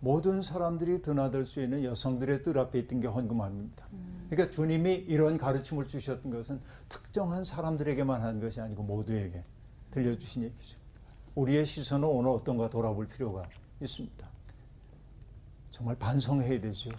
모든 0.01 0.43
사람들이 0.43 1.03
드나들 1.03 1.45
수 1.45 1.63
있는 1.63 1.83
여성들의 1.85 2.43
뜰 2.43 2.59
앞에 2.59 2.79
있던 2.81 3.01
게 3.01 3.07
헌금함입니다. 3.09 3.87
그러니까 4.29 4.51
주님이 4.55 4.95
이런 5.09 5.37
가르침을 5.39 5.87
주셨던 5.87 6.31
것은 6.31 6.61
특정한 6.89 7.45
사람들에게만 7.45 8.23
한 8.23 8.41
것이 8.41 8.61
아니고 8.61 8.83
모두에게 8.83 9.43
들려주신 9.91 10.43
얘기죠. 10.45 10.79
우리의 11.35 11.65
시선은 11.67 12.07
오늘 12.07 12.31
어떤가 12.31 12.69
돌아볼 12.69 13.07
필요가 13.09 13.45
있습니다. 13.81 14.27
정말 15.71 15.97
반성해야 15.97 16.61
되죠. 16.61 16.91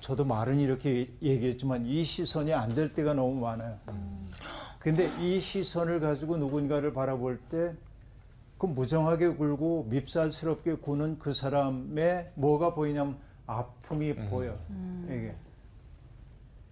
저도 0.00 0.24
말은 0.24 0.60
이렇게 0.60 1.10
얘기했지만 1.22 1.86
이 1.86 2.04
시선이 2.04 2.52
안 2.52 2.74
될 2.74 2.92
때가 2.92 3.14
너무 3.14 3.40
많아요. 3.40 3.78
근데 4.78 5.08
이 5.20 5.40
시선을 5.40 5.98
가지고 6.00 6.36
누군가를 6.36 6.92
바라볼 6.92 7.38
때 7.48 7.74
그 8.64 8.66
무정하게 8.66 9.28
굴고 9.28 9.88
밉살스럽게 9.90 10.76
구는 10.76 11.18
그 11.18 11.34
사람의 11.34 12.32
뭐가 12.34 12.72
보이냐면 12.74 13.18
아픔이 13.46 14.14
보여. 14.14 14.58
이게 15.04 15.36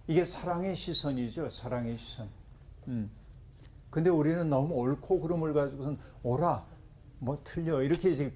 이게 0.07 0.25
사랑의 0.25 0.75
시선이죠. 0.75 1.49
사랑의 1.49 1.95
시선. 1.97 2.27
음. 2.87 3.11
근데 3.91 4.09
우리는 4.09 4.49
너무 4.49 4.73
옳고 4.73 5.21
그름을 5.21 5.53
가지고선 5.53 5.99
옳아, 6.23 6.65
뭐 7.19 7.37
틀려 7.43 7.83
이렇게 7.83 8.09
이제 8.09 8.33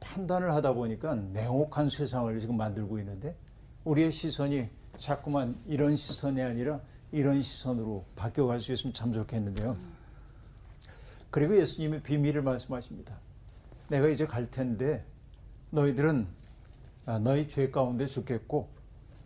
판단을 0.00 0.52
하다 0.52 0.72
보니까 0.72 1.14
냉혹한 1.14 1.88
세상을 1.88 2.36
지금 2.40 2.56
만들고 2.56 2.98
있는데 2.98 3.36
우리의 3.84 4.10
시선이 4.10 4.68
자꾸만 4.98 5.56
이런 5.66 5.94
시선이 5.94 6.42
아니라 6.42 6.80
이런 7.12 7.40
시선으로 7.42 8.04
바뀌어갈 8.16 8.60
수 8.60 8.72
있으면 8.72 8.92
참 8.92 9.12
좋겠는데요. 9.12 9.76
그리고 11.32 11.56
예수님이 11.58 12.02
비밀을 12.02 12.42
말씀하십니다. 12.42 13.18
내가 13.88 14.06
이제 14.08 14.26
갈 14.26 14.50
텐데 14.50 15.02
너희들은 15.72 16.28
아, 17.06 17.18
너희 17.18 17.48
죄 17.48 17.70
가운데 17.70 18.06
죽겠고 18.06 18.68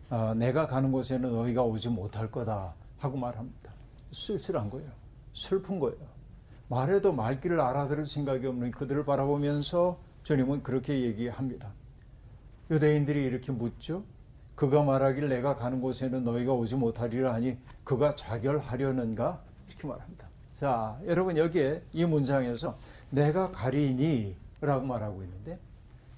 아, 0.09 0.33
내가 0.33 0.67
가는 0.67 0.91
곳에는 0.91 1.29
너희가 1.29 1.63
오지 1.63 1.89
못할 1.89 2.31
거다 2.31 2.73
하고 2.97 3.17
말합니다. 3.17 3.73
쓸쓸한 4.11 4.69
거예요. 4.69 4.89
슬픈 5.33 5.79
거예요. 5.79 5.99
말해도 6.69 7.11
말귀를 7.11 7.59
알아들을 7.59 8.07
생각이 8.07 8.47
없는 8.47 8.71
그들을 8.71 9.03
바라보면서 9.03 9.99
주님은 10.23 10.63
그렇게 10.63 11.01
얘기합니다. 11.01 11.73
유대인들이 12.71 13.21
이렇게 13.25 13.51
묻죠. 13.51 14.05
그가 14.55 14.81
말하길 14.81 15.27
내가 15.27 15.57
가는 15.57 15.81
곳에는 15.81 16.23
너희가 16.23 16.53
오지 16.53 16.77
못하리라 16.77 17.33
하니 17.33 17.57
그가 17.83 18.15
자결하려는가 18.15 19.43
이렇게 19.67 19.87
말합니다. 19.87 20.29
자, 20.57 20.99
여러분 21.05 21.37
여기에 21.37 21.83
이 21.93 22.03
문장에서 22.03 22.79
내가 23.11 23.51
가리니라고 23.51 24.87
말하고 24.87 25.21
있는데 25.21 25.59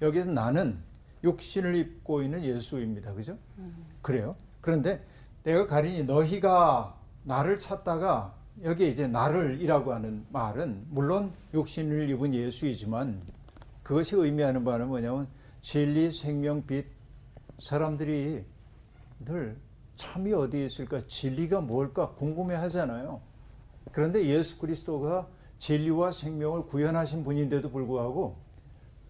여기서 0.00 0.30
나는 0.30 0.78
육신을 1.22 1.74
입고 1.74 2.22
있는 2.22 2.42
예수입니다. 2.42 3.12
그죠? 3.12 3.36
그래요. 4.00 4.34
그런데 4.62 5.04
내가 5.42 5.66
가리니 5.66 6.04
너희가 6.04 6.96
나를 7.24 7.58
찾다가 7.58 8.34
여기 8.64 8.88
이제 8.88 9.06
나를이라고 9.06 9.92
하는 9.92 10.24
말은 10.30 10.86
물론 10.88 11.34
육신을 11.52 12.08
입은 12.08 12.32
예수이지만 12.32 13.20
그것이 13.82 14.16
의미하는 14.16 14.64
바는 14.64 14.88
뭐냐면 14.88 15.28
진리, 15.60 16.10
생명, 16.10 16.64
빛 16.64 16.86
사람들이 17.58 18.42
늘 19.22 19.58
참이 19.96 20.32
어디에 20.32 20.64
있을까 20.64 20.98
진리가 21.06 21.60
뭘까 21.60 22.12
궁금해 22.12 22.54
하잖아요. 22.54 23.20
그런데 23.92 24.24
예수 24.26 24.58
그리스도가 24.58 25.28
진리와 25.58 26.12
생명을 26.12 26.64
구현하신 26.64 27.24
분인데도 27.24 27.70
불구하고 27.70 28.36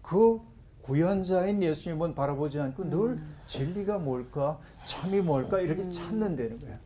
그 0.01 0.41
구현자인 0.81 1.61
예수님은 1.61 2.15
바라보지 2.15 2.59
않고 2.59 2.89
늘 2.89 3.19
진리가 3.47 3.99
뭘까 3.99 4.59
참이 4.85 5.21
뭘까 5.21 5.59
이렇게 5.61 5.89
찾는다는 5.89 6.59
거예요. 6.59 6.77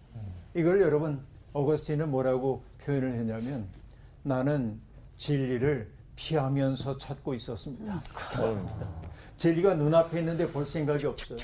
이걸 0.53 0.81
여러분 0.81 1.21
어거스틴은 1.53 2.11
뭐라고 2.11 2.63
표현을 2.83 3.13
했냐면 3.13 3.67
나는 4.23 4.79
진리를 5.17 5.91
피하면서 6.15 6.97
찾고 6.97 7.33
있었습니다. 7.33 8.01
진리가 9.37 9.75
눈앞에 9.75 10.19
있는데 10.19 10.51
볼 10.51 10.65
생각이 10.65 11.05
없어요. 11.05 11.37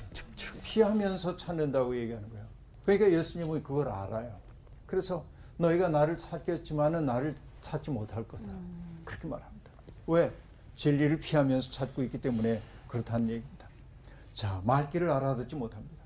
피하면서 0.63 1.37
찾는다고 1.37 1.95
얘기하는 1.97 2.29
거예요. 2.29 2.45
그러니까 2.85 3.11
예수님은 3.11 3.63
그걸 3.63 3.89
알아요. 3.89 4.33
그래서 4.85 5.25
너희가 5.61 5.89
나를 5.89 6.17
찾겠지만은 6.17 7.05
나를 7.05 7.35
찾지 7.61 7.91
못할 7.91 8.27
거다. 8.27 8.45
그렇게 9.05 9.27
말합니다. 9.27 9.71
왜? 10.07 10.31
진리를 10.75 11.19
피하면서 11.19 11.71
찾고 11.71 12.03
있기 12.03 12.19
때문에 12.19 12.61
그렇다는 12.87 13.29
얘기입니다. 13.29 13.67
자, 14.33 14.61
말귀를 14.65 15.09
알아듣지 15.09 15.55
못합니다. 15.55 16.01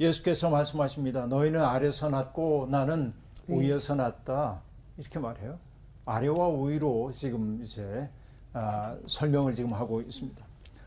예수께서 0.00 0.50
말씀하십니다. 0.50 1.26
너희는 1.26 1.62
아래서 1.62 2.08
났고 2.08 2.66
나는 2.70 3.14
위에서 3.46 3.94
났다. 3.94 4.60
이렇게 4.96 5.18
말해요. 5.18 5.58
아래와 6.04 6.48
위로 6.64 7.12
지금 7.12 7.62
이제 7.62 8.10
아, 8.52 8.96
설명을 9.06 9.54
지금 9.54 9.72
하고 9.72 10.00
있습니다. 10.00 10.44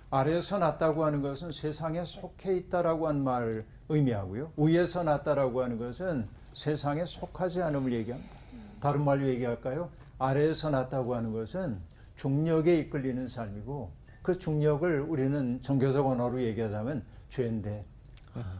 아래에서 0.09 0.57
났다고 0.57 1.05
하는 1.05 1.21
것은 1.21 1.51
세상에 1.51 2.03
속해 2.05 2.55
있다라고 2.55 3.07
하는 3.07 3.23
말을 3.23 3.65
의미하고요. 3.89 4.53
위에서 4.57 5.03
났다라고 5.03 5.63
하는 5.63 5.77
것은 5.77 6.27
세상에 6.57 7.05
속하지 7.05 7.61
않음을 7.61 7.93
얘기합니다. 7.93 8.35
다른 8.81 9.05
말로 9.05 9.27
얘기할까요? 9.27 9.91
아래에서 10.17 10.71
났다고 10.71 11.13
하는 11.13 11.31
것은 11.31 11.77
중력에 12.15 12.79
이끌리는 12.79 13.27
삶이고 13.27 13.91
그 14.23 14.39
중력을 14.39 15.01
우리는 15.01 15.61
종교적 15.61 16.07
언어로 16.07 16.41
얘기하자면 16.41 17.03
죄인데 17.29 17.85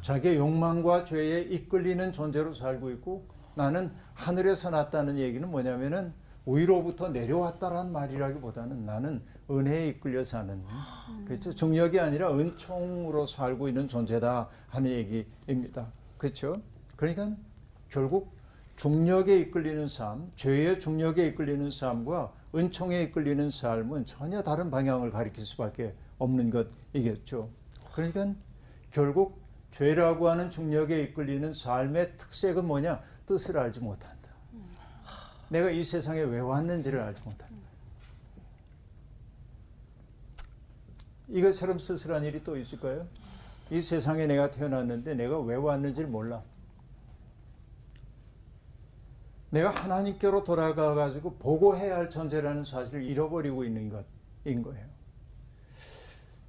자기의 0.02 0.38
욕망과 0.38 1.06
죄에 1.06 1.42
이끌리는 1.42 2.12
존재로 2.12 2.54
살고 2.54 2.92
있고 2.92 3.26
나는 3.56 3.92
하늘에서 4.14 4.70
났다는 4.70 5.18
얘기는 5.18 5.50
뭐냐면은 5.50 6.14
위로부터 6.46 7.10
내려왔다라는 7.10 7.92
말이라기보다는 7.92 8.86
나는 8.86 9.24
은혜에 9.50 9.88
이끌려 9.88 10.24
사는 10.24 10.64
그렇죠 11.26 11.52
중력이 11.52 12.00
아니라 12.00 12.32
은총으로 12.32 13.26
살고 13.26 13.68
있는 13.68 13.88
존재다 13.88 14.50
하는 14.70 14.92
얘기입니다 14.92 15.92
그렇죠 16.20 16.62
그러니까 16.96 17.36
결국 17.90 18.36
중력에 18.76 19.40
이끌리는 19.40 19.88
삶 19.88 20.28
죄의 20.36 20.80
중력에 20.80 21.28
이끌리는 21.28 21.70
삶과 21.70 22.34
은총에 22.56 23.04
이끌리는 23.04 23.50
삶은 23.50 24.06
전혀 24.06 24.42
다른 24.42 24.70
방향을 24.70 25.10
가리킬 25.10 25.44
수밖에 25.46 25.96
없는 26.20 26.50
것이겠죠 26.50 27.50
그러니까 27.94 28.34
결국 28.92 29.40
죄라고 29.72 30.30
하는 30.30 30.50
중력에 30.50 31.02
이끌리는 31.04 31.52
삶의 31.54 32.18
특색은 32.18 32.66
뭐냐 32.66 33.02
뜻을 33.26 33.58
알지 33.58 33.80
못한다 33.80 34.18
내가 35.50 35.70
이 35.70 35.84
세상에 35.84 36.22
왜 36.22 36.40
왔는지를 36.40 37.00
알지 37.00 37.22
못한다. 37.24 37.48
이것처럼 41.30 41.80
쓸쓸한 41.80 42.24
일이 42.24 42.44
또 42.44 42.58
있을까요? 42.58 43.06
이 43.70 43.82
세상에 43.82 44.28
내가 44.28 44.50
태어났는데 44.50 45.14
내가 45.14 45.40
왜 45.40 45.56
왔는지를 45.56 46.10
몰라. 46.10 46.42
내가 49.50 49.70
하나님께로 49.70 50.44
돌아가 50.44 50.94
가지고 50.94 51.36
보고해야 51.36 51.96
할 51.96 52.10
존재라는 52.10 52.66
사실을 52.66 53.04
잃어버리고 53.04 53.64
있는 53.64 53.90
것인 53.90 54.62
거예요. 54.62 54.86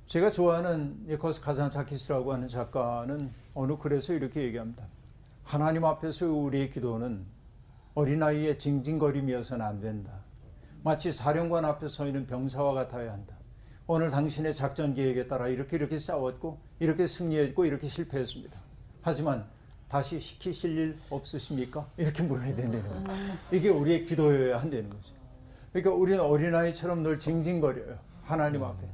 제가 0.06 0.30
좋아하는 0.30 1.04
니코스 1.06 1.40
카잔차키스라고 1.42 2.32
하는 2.32 2.48
작가는 2.48 3.30
어느 3.54 3.76
글에서 3.76 4.14
이렇게 4.14 4.42
얘기합니다. 4.42 4.86
하나님 5.44 5.84
앞에서 5.84 6.26
우리의 6.26 6.70
기도는 6.70 7.26
어린아이의 7.94 8.58
징징거림이어서는 8.58 9.64
안 9.64 9.80
된다. 9.80 10.12
마치 10.82 11.12
사령관 11.12 11.64
앞에 11.64 11.88
서 11.88 12.06
있는 12.06 12.26
병사와 12.26 12.72
같아야 12.72 13.12
한다. 13.12 13.36
오늘 13.86 14.10
당신의 14.10 14.54
작전 14.54 14.94
계획에 14.94 15.26
따라 15.26 15.48
이렇게 15.48 15.76
이렇게 15.76 15.98
싸웠고 15.98 16.58
이렇게 16.78 17.06
승리했고 17.06 17.64
이렇게 17.64 17.88
실패했습니다. 17.88 18.58
하지만 19.02 19.46
다시 19.88 20.20
시키실 20.20 20.76
일 20.76 20.98
없으십니까? 21.10 21.86
이렇게 21.96 22.22
물어야 22.22 22.54
된다는 22.54 23.04
거예요. 23.04 23.36
이게 23.50 23.68
우리의 23.70 24.02
기도여야 24.04 24.58
한다는 24.60 24.90
거죠. 24.90 25.14
그러니까 25.72 25.94
우리는 25.94 26.20
어린아이처럼 26.20 27.02
늘 27.02 27.18
징징거려요. 27.18 27.98
하나님 28.22 28.62
앞에. 28.64 28.86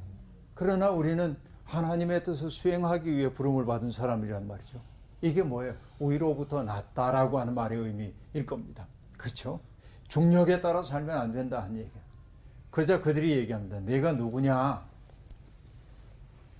그러나 0.53 0.89
우리는 0.89 1.35
하나님의 1.65 2.23
뜻을 2.23 2.49
수행하기 2.49 3.13
위해 3.13 3.31
부름을 3.33 3.65
받은 3.65 3.91
사람이란 3.91 4.47
말이죠. 4.47 4.79
이게 5.21 5.41
뭐예요? 5.43 5.73
위로부터 5.99 6.63
났다라고 6.63 7.39
하는 7.39 7.53
말의 7.55 7.79
의미일 7.79 8.45
겁니다. 8.45 8.87
그렇죠? 9.17 9.59
중력에 10.07 10.61
따라 10.61 10.81
살면 10.81 11.17
안 11.17 11.31
된다 11.33 11.61
하는 11.63 11.77
얘기야. 11.79 12.01
그러자 12.71 13.01
그들이 13.01 13.31
얘기합니다. 13.37 13.79
내가 13.81 14.11
누구냐? 14.13 14.85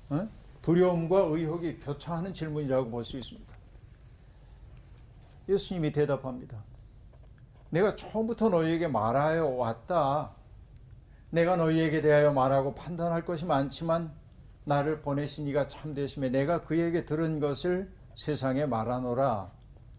어? 0.10 0.28
두려움과 0.62 1.20
의혹이 1.20 1.78
교차하는 1.78 2.34
질문이라고 2.34 2.90
볼 2.90 3.04
수 3.04 3.18
있습니다. 3.18 3.55
예수님이 5.48 5.92
대답합니다. 5.92 6.64
내가 7.70 7.96
처음부터 7.96 8.50
너희에게 8.50 8.88
말하여 8.88 9.48
왔다. 9.48 10.32
내가 11.32 11.56
너희에게 11.56 12.02
대하여 12.02 12.32
말하고 12.32 12.76
판단할 12.76 13.26
것이 13.26 13.46
많지만 13.46 14.14
나를 14.64 15.02
보내신 15.02 15.48
이가 15.48 15.68
참되심에 15.68 16.30
내가 16.30 16.64
그에게 16.64 17.06
들은 17.06 17.40
것을 17.40 17.92
세상에 18.16 18.66
말하노라 18.66 19.52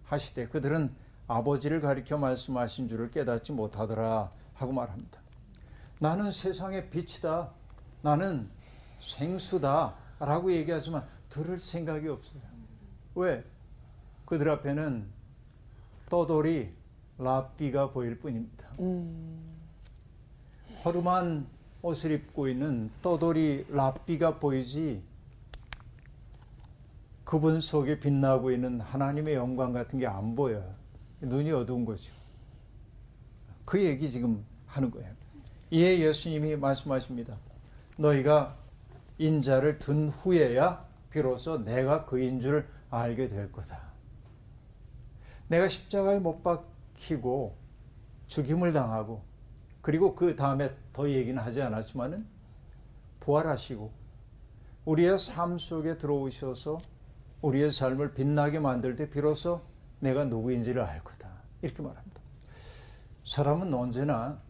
하시되 0.04 0.46
그들은 0.48 0.94
아버지를 1.28 1.80
가리켜 1.80 2.16
말씀하신 2.18 2.88
줄을 2.88 3.10
깨닫지 3.10 3.52
못하더라 3.52 4.30
하고 4.54 4.72
말합니다. 4.72 5.20
나는 5.98 6.30
세상의 6.30 6.90
빛이다. 6.90 7.50
나는 8.02 8.48
생수다. 9.00 9.94
라고 10.18 10.52
얘기하지만 10.52 11.06
들을 11.28 11.58
생각이 11.58 12.08
없어요. 12.08 12.40
왜? 13.14 13.44
그들 14.24 14.48
앞에는 14.50 15.15
떠돌이 16.08 16.70
랍비가 17.18 17.90
보일 17.90 18.18
뿐입니다. 18.18 18.66
허름한 20.84 21.46
옷을 21.82 22.12
입고 22.12 22.48
있는 22.48 22.90
떠돌이 23.02 23.66
랍비가 23.70 24.38
보이지 24.38 25.02
그분 27.24 27.60
속에 27.60 27.98
빛나고 27.98 28.52
있는 28.52 28.80
하나님의 28.80 29.34
영광 29.34 29.72
같은 29.72 29.98
게 29.98 30.06
안 30.06 30.34
보여요. 30.36 30.74
눈이 31.20 31.50
어두운 31.50 31.84
거죠. 31.84 32.12
그 33.64 33.82
얘기 33.82 34.08
지금 34.08 34.44
하는 34.66 34.90
거예요. 34.90 35.10
이에 35.70 35.98
예수님이 35.98 36.54
말씀하십니다. 36.56 37.36
너희가 37.98 38.56
인자를 39.18 39.78
든 39.80 40.08
후에야 40.08 40.86
비로소 41.10 41.58
내가 41.64 42.04
그인 42.04 42.38
줄 42.40 42.68
알게 42.90 43.26
될 43.26 43.50
거다. 43.50 43.85
내가 45.48 45.68
십자가에 45.68 46.18
못 46.18 46.42
박히고 46.42 47.56
죽임을 48.26 48.72
당하고 48.72 49.22
그리고 49.80 50.14
그 50.14 50.34
다음에 50.34 50.74
더 50.92 51.08
얘기는 51.08 51.40
하지 51.40 51.62
않았지만은 51.62 52.26
부활하시고 53.20 53.92
우리의 54.84 55.18
삶 55.18 55.58
속에 55.58 55.98
들어오셔서 55.98 56.80
우리의 57.42 57.70
삶을 57.70 58.14
빛나게 58.14 58.58
만들 58.58 58.96
때 58.96 59.08
비로소 59.08 59.60
내가 60.00 60.24
누구인지를 60.24 60.82
알 60.82 61.02
거다. 61.04 61.28
이렇게 61.62 61.82
말합니다. 61.82 62.20
사람은 63.24 63.72
언제나 63.74 64.40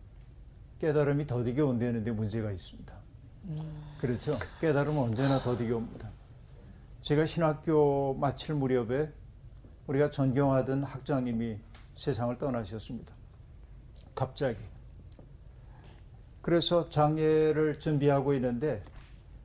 깨달음이 0.78 1.26
더디게 1.26 1.62
온다는데 1.62 2.11
문제가 2.12 2.50
있습니다. 2.50 2.94
그렇죠. 4.00 4.37
깨달음은 4.61 5.02
언제나 5.02 5.38
더디게 5.38 5.72
옵니다. 5.72 6.11
제가 7.02 7.24
신학교 7.24 8.14
마칠 8.14 8.54
무렵에 8.54 9.12
우리가 9.87 10.11
존경하던 10.11 10.83
학장님이 10.83 11.59
세상을 11.96 12.37
떠나셨습니다. 12.38 13.14
갑자기. 14.14 14.59
그래서 16.42 16.88
장례를 16.88 17.79
준비하고 17.81 18.35
있는데 18.35 18.83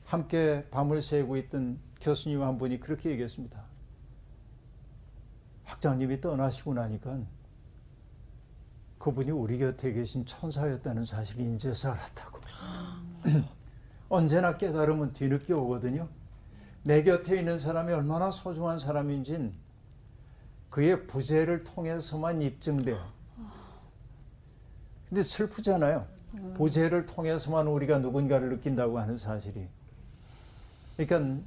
함께 0.06 0.66
밤을 0.72 1.02
새고 1.02 1.38
있던 1.38 1.80
교수님 2.00 2.42
한 2.42 2.58
분이 2.58 2.80
그렇게 2.80 3.12
얘기했습니다. 3.12 3.64
학장님이 5.64 6.20
떠나시고 6.20 6.74
나니까 6.74 7.20
그분이 9.00 9.32
우리 9.32 9.58
곁에 9.58 9.94
계신 9.94 10.26
천사였다는 10.26 11.06
사실을 11.06 11.42
인제서 11.42 11.92
알았다고. 11.92 12.40
언제나 14.10 14.58
깨달음은 14.58 15.14
뒤늦게 15.14 15.54
오거든요. 15.54 16.08
내 16.84 17.02
곁에 17.02 17.40
있는 17.40 17.58
사람이 17.58 17.94
얼마나 17.94 18.30
소중한 18.30 18.78
사람인진 18.78 19.54
그의 20.72 21.06
부재를 21.06 21.64
통해서만 21.64 22.42
입증돼요. 22.42 23.06
근데 25.08 25.22
슬프잖아요. 25.22 26.08
부재를 26.56 27.06
통해서만 27.06 27.68
우리가 27.68 28.00
누군가를 28.00 28.48
느낀다고 28.50 28.98
하는 28.98 29.18
사실이. 29.18 29.68
그러니까 30.96 31.44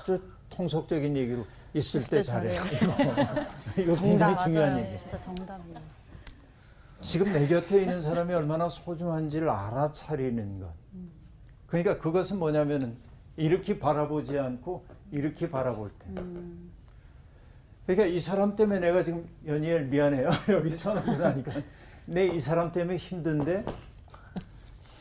아주 0.00 0.22
통속적인 0.48 1.16
얘기로 1.16 1.44
있을 1.74 2.04
때 2.04 2.22
잘해. 2.22 2.52
이거, 2.54 2.94
이거 3.82 4.00
굉장히 4.00 4.38
중요한. 4.38 4.78
얘기. 4.78 4.96
진짜 4.96 5.20
정답이에요. 5.20 5.80
지금 7.00 7.32
내 7.32 7.48
곁에 7.48 7.80
있는 7.80 8.00
사람이 8.00 8.32
얼마나 8.32 8.68
소중한지를 8.68 9.50
알아차리는 9.50 10.60
것. 10.60 10.72
그러니까 11.66 11.98
그것은 11.98 12.38
뭐냐면은 12.38 12.96
이렇게 13.36 13.80
바라보지 13.80 14.38
않고 14.38 14.84
이렇게 15.10 15.50
바라볼 15.50 15.90
때. 15.90 16.06
그러니까 17.96 18.06
이 18.06 18.20
사람 18.20 18.54
때문에 18.54 18.78
내가 18.78 19.02
지금 19.02 19.28
연희엘 19.44 19.86
미안해요. 19.86 20.28
여기 20.50 20.70
서는 20.76 21.02
그러니까 21.02 21.52
내 22.06 22.26
이 22.26 22.38
사람 22.38 22.70
때문에 22.70 22.96
힘든데 22.96 23.64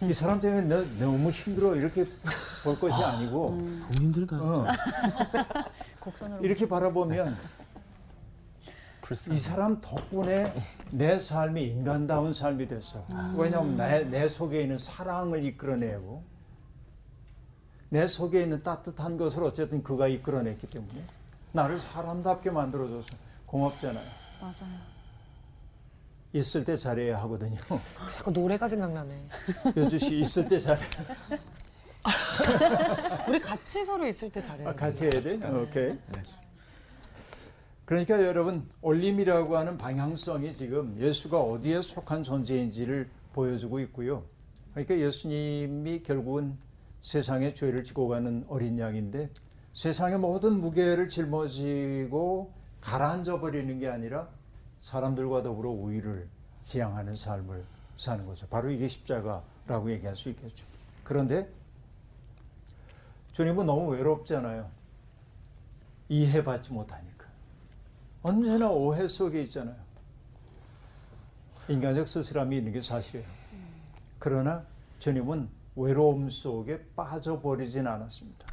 이 0.02 0.14
사람 0.14 0.40
때문에 0.40 0.62
너, 0.62 0.84
너무 1.00 1.30
힘들어 1.30 1.76
이렇게 1.76 2.04
볼 2.64 2.80
것이 2.80 2.96
아 3.04 3.22
니고 3.22 3.50
너무 3.50 3.80
힘들다. 4.00 4.42
어. 4.42 4.66
이렇게 6.42 6.68
바라보면. 6.68 7.38
이 9.32 9.38
사람 9.38 9.78
덕분에 9.80 10.54
내 10.92 11.18
삶이 11.18 11.64
인간다운 11.64 12.32
삶이 12.32 12.68
됐어. 12.68 13.04
왜냐하면 13.36 13.76
내, 13.76 14.04
내 14.04 14.30
속에 14.30 14.62
있는 14.62 14.78
사랑을 14.78 15.44
이끌어내고 15.46 16.24
내 17.90 18.06
속에 18.06 18.44
있는 18.44 18.62
따뜻한 18.62 19.18
것을 19.18 19.44
어쨌든 19.44 19.82
그가 19.82 20.08
이끌어냈기 20.08 20.68
때문에 20.68 21.02
나를 21.52 21.80
사람답게 21.80 22.52
만들어줘서 22.52 23.08
고맙잖아요. 23.46 24.06
맞아요. 24.42 25.00
있을 26.34 26.64
때 26.64 26.76
잘해야 26.76 27.20
하거든요. 27.24 27.58
자꾸 28.14 28.32
노래가 28.32 28.68
생각나네. 28.68 29.28
여주 29.78 29.98
씨 29.98 30.20
있을 30.20 30.48
때 30.48 30.60
잘해. 30.60 30.80
우리 33.28 33.40
같이 33.40 33.84
서로 33.84 34.08
있을 34.08 34.32
때 34.32 34.42
잘해요. 34.42 34.70
아, 34.70 34.74
같이 34.76 35.04
해야 35.04 35.22
돼? 35.22 35.36
오케이. 35.48 35.98
그러니까 37.86 38.24
여러분 38.24 38.70
올림이라고 38.82 39.58
하는 39.58 39.78
방향성이 39.78 40.54
지금 40.54 40.96
예수가 41.00 41.42
어디에 41.42 41.82
속한 41.82 42.22
존재인지를 42.22 43.10
보여주고 43.34 43.80
있고요. 43.82 44.24
그러니까 44.74 45.00
예수님이 45.00 46.04
결국은 46.04 46.58
세상의 47.02 47.56
죄를 47.56 47.84
지고 47.84 48.08
가는 48.08 48.46
어린 48.48 48.78
양인데 48.78 49.32
세상의 49.74 50.18
모든 50.20 50.60
무게를 50.60 51.10
짊어지고 51.10 52.54
가라앉아 52.82 53.40
버리는 53.40 53.80
게 53.80 53.88
아니라 53.88 54.30
사람들과 54.80 55.44
더불어 55.44 55.70
우위를 55.70 56.28
지향하는 56.62 57.14
삶을 57.14 57.64
사는 57.98 58.26
거죠. 58.26 58.48
바로 58.48 58.70
이게 58.70 58.88
십자가라고 58.88 59.92
얘기할 59.92 60.16
수 60.16 60.30
있겠죠. 60.30 60.66
그런데 61.04 61.52
주님은 63.34 63.66
너무 63.66 63.92
외롭잖아요. 63.92 64.70
이해받지 66.10 66.74
못하니까. 66.74 67.28
언제나 68.22 68.70
오해 68.70 69.08
속에 69.08 69.42
있잖아요. 69.44 69.78
인간적 71.68 72.08
쓸쓸함이 72.08 72.58
있는 72.58 72.72
게 72.74 72.82
사실이에요. 72.82 73.28
그러나 74.18 74.66
주님은 75.00 75.50
외로움 75.76 76.30
속에 76.30 76.86
빠져버리진 76.96 77.88
않았습니다. 77.88 78.48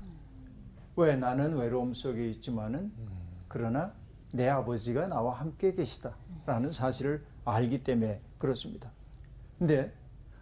왜 0.96 1.14
나는 1.14 1.56
외로움 1.56 1.92
속에 1.92 2.28
있지만은 2.30 2.90
그러나 3.48 3.92
내 4.32 4.48
아버지가 4.48 5.08
나와 5.08 5.34
함께 5.34 5.72
계시다라는 5.72 6.72
사실을 6.72 7.24
알기 7.44 7.80
때문에 7.80 8.20
그렇습니다. 8.38 8.90
근데 9.58 9.92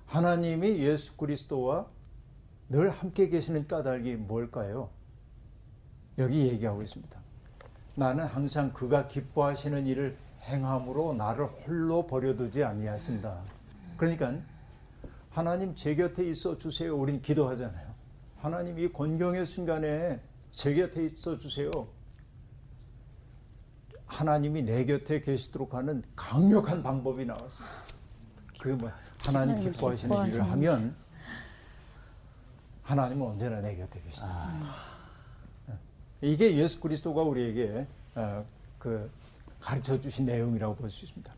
하나님이 0.06 0.78
예수 0.78 1.16
그리스도와 1.16 1.86
늘 2.68 2.88
함께 2.88 3.28
계시는 3.28 3.66
까닭이 3.66 4.16
뭘까요? 4.16 4.90
여기 6.18 6.46
얘기하고 6.48 6.82
있습니다. 6.82 7.20
나는 7.96 8.24
항상 8.24 8.72
그가 8.72 9.06
기뻐하시는 9.06 9.86
일을 9.86 10.16
행함으로 10.42 11.14
나를 11.14 11.46
홀로 11.46 12.06
버려두지 12.06 12.64
아니하신다. 12.64 13.42
그러니까 13.96 14.34
하나님 15.30 15.74
제 15.74 15.94
곁에 15.94 16.28
있어 16.28 16.56
주세요. 16.56 16.96
우린 16.96 17.20
기도하잖아요. 17.20 17.92
하나님 18.36 18.78
이 18.78 18.88
곤경의 18.88 19.46
순간에 19.46 20.20
제 20.54 20.72
곁에 20.74 21.04
있어 21.06 21.36
주세요. 21.36 21.70
하나님이 24.06 24.62
내 24.62 24.84
곁에 24.84 25.20
계시도록 25.20 25.74
하는 25.74 26.02
강력한 26.14 26.82
방법이 26.82 27.24
나왔습니다. 27.24 27.74
그게 28.60 28.74
뭐 28.74 28.90
하나님 29.24 29.50
하나님 29.54 29.72
기뻐하시는 29.72 30.14
일을 30.16 30.30
기뻐하시는 30.30 30.50
하면 30.52 30.96
하나님은 32.82 33.26
언제나 33.26 33.60
내 33.60 33.74
곁에 33.76 34.00
계시다. 34.02 34.52
이게 36.20 36.56
예수 36.56 36.78
그리스도가 36.80 37.22
우리에게 37.22 37.86
어, 38.14 38.46
그 38.78 39.10
가르쳐 39.60 40.00
주신 40.00 40.24
내용이라고 40.24 40.76
볼 40.76 40.88
수 40.88 41.04
있습니다. 41.04 41.32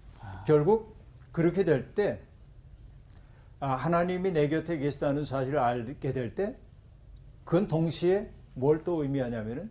결국 0.47 0.95
그렇게 1.33 1.65
될때 1.65 2.21
아, 3.61 3.69
하나님이 3.71 4.33
내 4.33 4.49
곁에 4.49 4.77
계시다는 4.77 5.25
사실을 5.25 5.59
알게 5.59 6.13
될 6.13 6.35
때 6.35 6.57
그건 7.45 7.67
동시에 7.69 8.31
뭘 8.57 8.83
또 8.85 9.03
의미하냐면은 9.03 9.71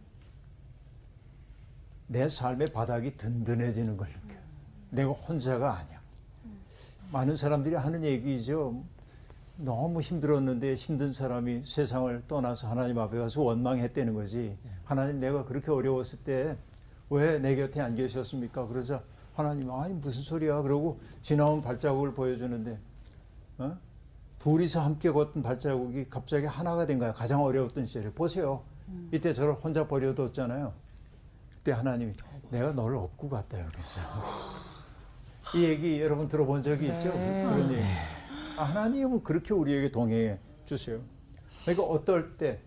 내 2.07 2.29
삶의 2.29 2.67
바닥이 2.67 3.17
든든해지는 3.17 3.97
걸 3.97 4.07
느껴요. 4.07 4.39
내가 4.91 5.11
혼자가 5.11 5.77
아니야. 5.79 5.99
많은 7.11 7.35
사람들이 7.35 7.75
하는 7.75 8.03
얘기죠. 8.03 8.83
너무 9.57 10.01
힘들었는데 10.01 10.75
힘든 10.75 11.11
사람이 11.13 11.63
세상을 11.65 12.21
떠나서 12.27 12.67
하나님 12.67 12.99
앞에 12.99 13.17
가서 13.17 13.41
원망했다는 13.41 14.13
거지. 14.13 14.57
하나님 14.83 15.19
내가 15.19 15.45
그렇게 15.45 15.71
어려웠을 15.71 16.19
때 16.19 16.57
왜 17.09 17.39
내 17.39 17.55
곁에 17.55 17.81
안 17.81 17.95
계셨습니까? 17.95 18.67
그러자 18.67 19.01
하나님 19.35 19.71
아니 19.71 19.93
무슨 19.93 20.21
소리야? 20.23 20.61
그러고 20.63 20.99
지나온 21.21 21.61
발자국을 21.61 22.13
보여주는데 22.13 22.79
어? 23.59 23.77
둘이서 24.39 24.81
함께 24.81 25.11
걷던 25.11 25.41
발자국이 25.43 26.09
갑자기 26.09 26.45
하나가 26.47 26.85
된 26.85 26.99
거야. 26.99 27.13
가장 27.13 27.43
어려웠던 27.43 27.85
시절에 27.85 28.11
보세요. 28.11 28.63
이때 29.11 29.33
저를 29.33 29.53
혼자 29.53 29.87
버려뒀잖아요. 29.87 30.73
그때 31.57 31.71
하나님이 31.71 32.13
내가 32.49 32.73
너를 32.73 32.97
업고 32.97 33.29
갔다 33.29 33.59
여기서 33.59 34.01
이 35.55 35.63
얘기 35.63 36.01
여러분 36.01 36.27
들어본 36.27 36.63
적이 36.63 36.87
있죠? 36.87 37.11
그런 37.11 37.71
얘기. 37.71 37.81
아, 38.57 38.63
하나님은 38.63 39.23
그렇게 39.23 39.53
우리에게 39.53 39.91
동행해 39.91 40.39
주세요. 40.65 40.99
그러니까 41.63 41.83
어떨 41.83 42.37
때 42.37 42.59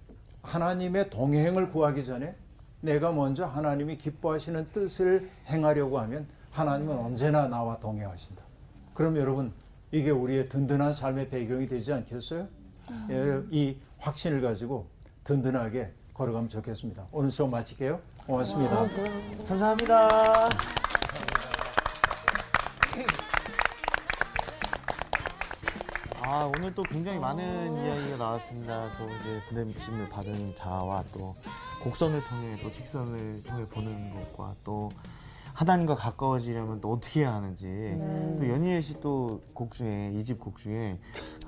하나님의 0.42 1.10
동행을 1.10 1.70
구하기 1.70 2.04
전에 2.04 2.34
내가 2.80 3.12
먼저 3.12 3.44
하나님이 3.44 3.96
기뻐하시는 3.96 4.68
뜻을 4.72 5.30
행하려고 5.46 5.98
하면 6.00 6.26
하나님은 6.50 6.96
언제나 6.96 7.48
나와 7.48 7.78
동행하신다. 7.78 8.42
그럼 8.94 9.16
여러분 9.16 9.52
이게 9.90 10.10
우리의 10.10 10.48
든든한 10.48 10.92
삶의 10.92 11.28
배경이 11.30 11.66
되지 11.66 11.92
않겠어요? 11.92 12.48
예, 13.10 13.42
이 13.50 13.76
확신을 13.98 14.40
가지고 14.40 14.86
든든하게 15.24 15.92
걸어가면 16.18 16.48
좋겠습니다. 16.48 17.06
오늘 17.12 17.30
수업 17.30 17.48
마칠게요. 17.50 18.00
고맙습니다. 18.26 18.88
감사합니다. 19.46 20.48
아 26.20 26.44
오늘 26.56 26.74
또 26.74 26.82
굉장히 26.82 27.20
많은 27.20 27.72
이야기가 27.84 28.16
나왔습니다. 28.16 28.90
또 28.98 29.08
이제 29.08 29.40
보냄심을 29.48 30.08
받은 30.08 30.56
자와 30.56 31.04
또 31.12 31.36
곡선을 31.84 32.24
통해 32.24 32.58
또 32.64 32.68
직선을 32.68 33.40
통해 33.44 33.64
보는 33.68 34.12
것과 34.12 34.56
또 34.64 34.88
하나님과 35.58 35.96
가까워지려면 35.96 36.80
또 36.80 36.92
어떻게 36.92 37.20
해야 37.20 37.34
하는지 37.34 37.66
또 38.38 38.48
연희엘 38.48 38.80
씨또 38.80 39.40
곡 39.54 39.72
중에 39.72 40.12
이 40.14 40.22
집 40.22 40.38
곡 40.38 40.56
중에 40.56 41.00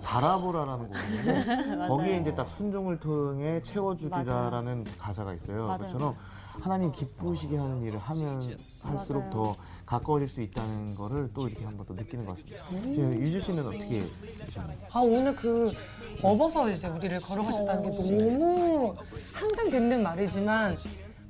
바라보라라는 0.02 0.88
곡인데 0.88 1.86
거기에 1.86 2.18
이제 2.18 2.34
딱 2.34 2.48
순종을 2.48 2.98
통해 2.98 3.62
채워주리라라는 3.62 4.84
가사가 4.98 5.32
있어요. 5.34 5.66
맞아요. 5.68 5.78
그처럼 5.78 6.16
하나님 6.60 6.90
기쁘시게 6.90 7.56
하는 7.56 7.82
일을 7.82 8.00
하면 8.00 8.56
할수록 8.82 9.20
맞아요. 9.20 9.30
더 9.30 9.54
가까워질 9.86 10.26
수 10.26 10.40
있다는 10.42 10.96
거를 10.96 11.30
또 11.32 11.46
이렇게 11.46 11.64
한번 11.64 11.86
또 11.86 11.94
느끼는 11.94 12.26
것 12.26 12.32
같습니다. 12.32 12.64
지금 12.82 13.12
유주 13.20 13.38
씨는 13.38 13.64
어떻게 13.64 14.02
느끼셨나요? 14.40 14.76
아 14.92 14.98
오늘 15.00 15.36
그 15.36 15.72
업어서 16.20 16.68
이제 16.68 16.88
우리를 16.88 17.20
걸어가셨다는 17.20 17.82
게 17.92 18.18
너무 18.18 18.96
항상 19.32 19.70
듣는 19.70 20.02
말이지만 20.02 20.76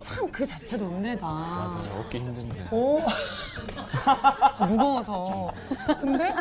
참 0.00 0.30
그 0.32 0.46
자체도 0.46 0.86
은혜다. 0.86 1.26
맞아요. 1.26 2.00
얻기 2.00 2.18
힘든데. 2.18 2.68
오 2.70 3.00
무거워서 4.68 5.52
근데 6.00 6.32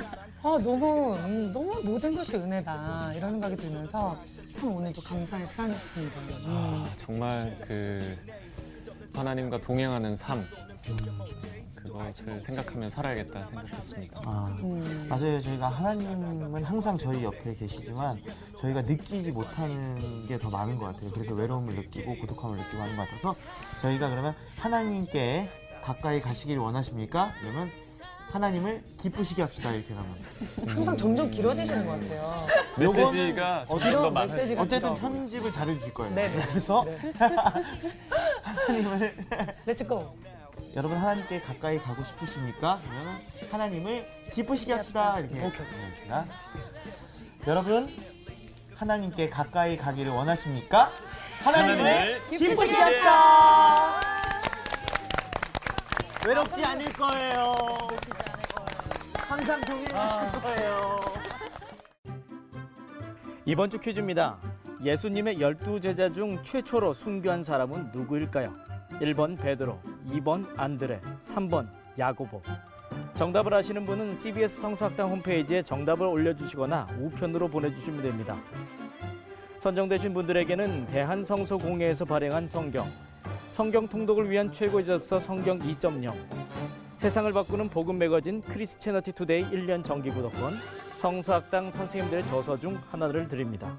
아 0.41 0.57
너무 0.63 1.15
음, 1.17 1.51
너무 1.53 1.81
모든 1.83 2.15
것이 2.15 2.35
은혜다 2.37 3.13
이런 3.15 3.31
생각이 3.31 3.57
들면서 3.57 4.17
참 4.53 4.71
오늘도 4.71 5.01
감사의 5.01 5.45
시간이었습니다. 5.45 6.19
음. 6.21 6.85
아, 6.87 6.89
정말 6.97 7.57
그 7.67 8.17
하나님과 9.13 9.59
동행하는 9.59 10.15
삶 10.15 10.47
그것을 11.83 12.41
생각하며 12.41 12.89
살아야겠다 12.89 13.45
생각했습니다. 13.45 14.21
아, 14.25 14.57
맞아요. 15.07 15.39
저희가 15.39 15.69
하나님은 15.69 16.63
항상 16.63 16.97
저희 16.97 17.23
옆에 17.23 17.53
계시지만 17.53 18.19
저희가 18.57 18.81
느끼지 18.83 19.31
못하는 19.31 20.25
게 20.27 20.37
더 20.39 20.49
많은 20.49 20.77
것 20.77 20.85
같아요. 20.85 21.11
그래서 21.11 21.33
외로움을 21.33 21.75
느끼고 21.75 22.17
고독함을 22.19 22.57
느끼고 22.57 22.81
하는 22.81 22.95
것 22.95 23.03
같아서 23.07 23.35
저희가 23.81 24.09
그러면 24.09 24.33
하나님께 24.57 25.49
가까이 25.83 26.21
가시길 26.21 26.57
원하십니까? 26.57 27.33
그러면 27.41 27.69
하나님을 28.31 28.83
기쁘시게 28.99 29.41
합시다 29.41 29.71
이렇게 29.71 29.93
가면 29.93 30.15
항상 30.75 30.95
점점 30.95 31.29
길어지시는 31.31 31.85
것 31.85 31.93
같아요. 31.99 32.21
메시지가 32.77 33.65
점점. 33.67 34.13
메시지가 34.13 34.61
어쨌든. 34.61 34.93
편집을 34.93 35.51
잘해주실 35.51 35.93
거예요. 35.93 36.13
네, 36.15 36.29
네. 36.29 36.45
그래서 36.47 36.85
하나님을 38.43 39.15
let's 39.65 39.97
go. 39.97 40.15
여러분 40.75 40.97
하나님께 40.97 41.41
가까이 41.41 41.79
가고 41.79 42.03
싶으십니까? 42.03 42.79
그러면 42.85 43.19
하나님을 43.51 44.07
기쁘시게 44.31 44.73
합시다 44.73 45.19
이렇게. 45.19 45.39
하겠습니다. 45.39 46.25
여러분 47.47 47.89
하나님께 48.75 49.29
가까이 49.29 49.75
가기를 49.77 50.11
원하십니까? 50.11 50.91
하나님을 51.43 51.85
하나님을 51.85 52.27
기쁘시게 52.29 52.81
합시다. 52.81 53.99
외롭지 56.27 56.63
않을 56.63 56.85
거예요. 56.93 57.53
항상 59.17 59.61
동행하실 59.61 60.41
거예요. 60.41 60.99
이번 63.45 63.69
주 63.69 63.79
퀴즈입니다. 63.79 64.39
예수님의 64.83 65.41
열두 65.41 65.79
제자 65.81 66.11
중 66.11 66.41
최초로 66.43 66.93
순교한 66.93 67.43
사람은 67.43 67.91
누구일까요? 67.91 68.53
1번 68.93 69.39
베드로, 69.39 69.79
2번 70.09 70.45
안드레, 70.57 70.99
3번 71.21 71.67
야고보. 71.97 72.41
정답을 73.15 73.53
아시는 73.53 73.85
분은 73.85 74.15
CBS 74.15 74.59
성서학당 74.59 75.09
홈페이지에 75.09 75.61
정답을 75.61 76.07
올려주시거나 76.07 76.87
우편으로 76.99 77.47
보내주시면 77.49 78.01
됩니다. 78.01 78.37
선정되신 79.57 80.13
분들에게는 80.13 80.85
대한성서공회에서 80.85 82.05
발행한 82.05 82.47
성경, 82.47 82.87
성경 83.51 83.87
통독을 83.87 84.29
위한 84.29 84.51
최고의 84.53 84.85
접서 84.85 85.19
성경 85.19 85.59
2.0, 85.59 86.13
세상을 86.91 87.31
바꾸는 87.31 87.69
복음 87.69 87.97
매거진 87.97 88.41
Christianity 88.41 89.11
Today 89.13 89.43
1년 89.49 89.83
정기 89.83 90.09
구독권, 90.09 90.53
성서학당 90.95 91.71
선생님들의 91.71 92.25
저서 92.27 92.57
중 92.57 92.77
하나를 92.89 93.27
드립니다. 93.27 93.77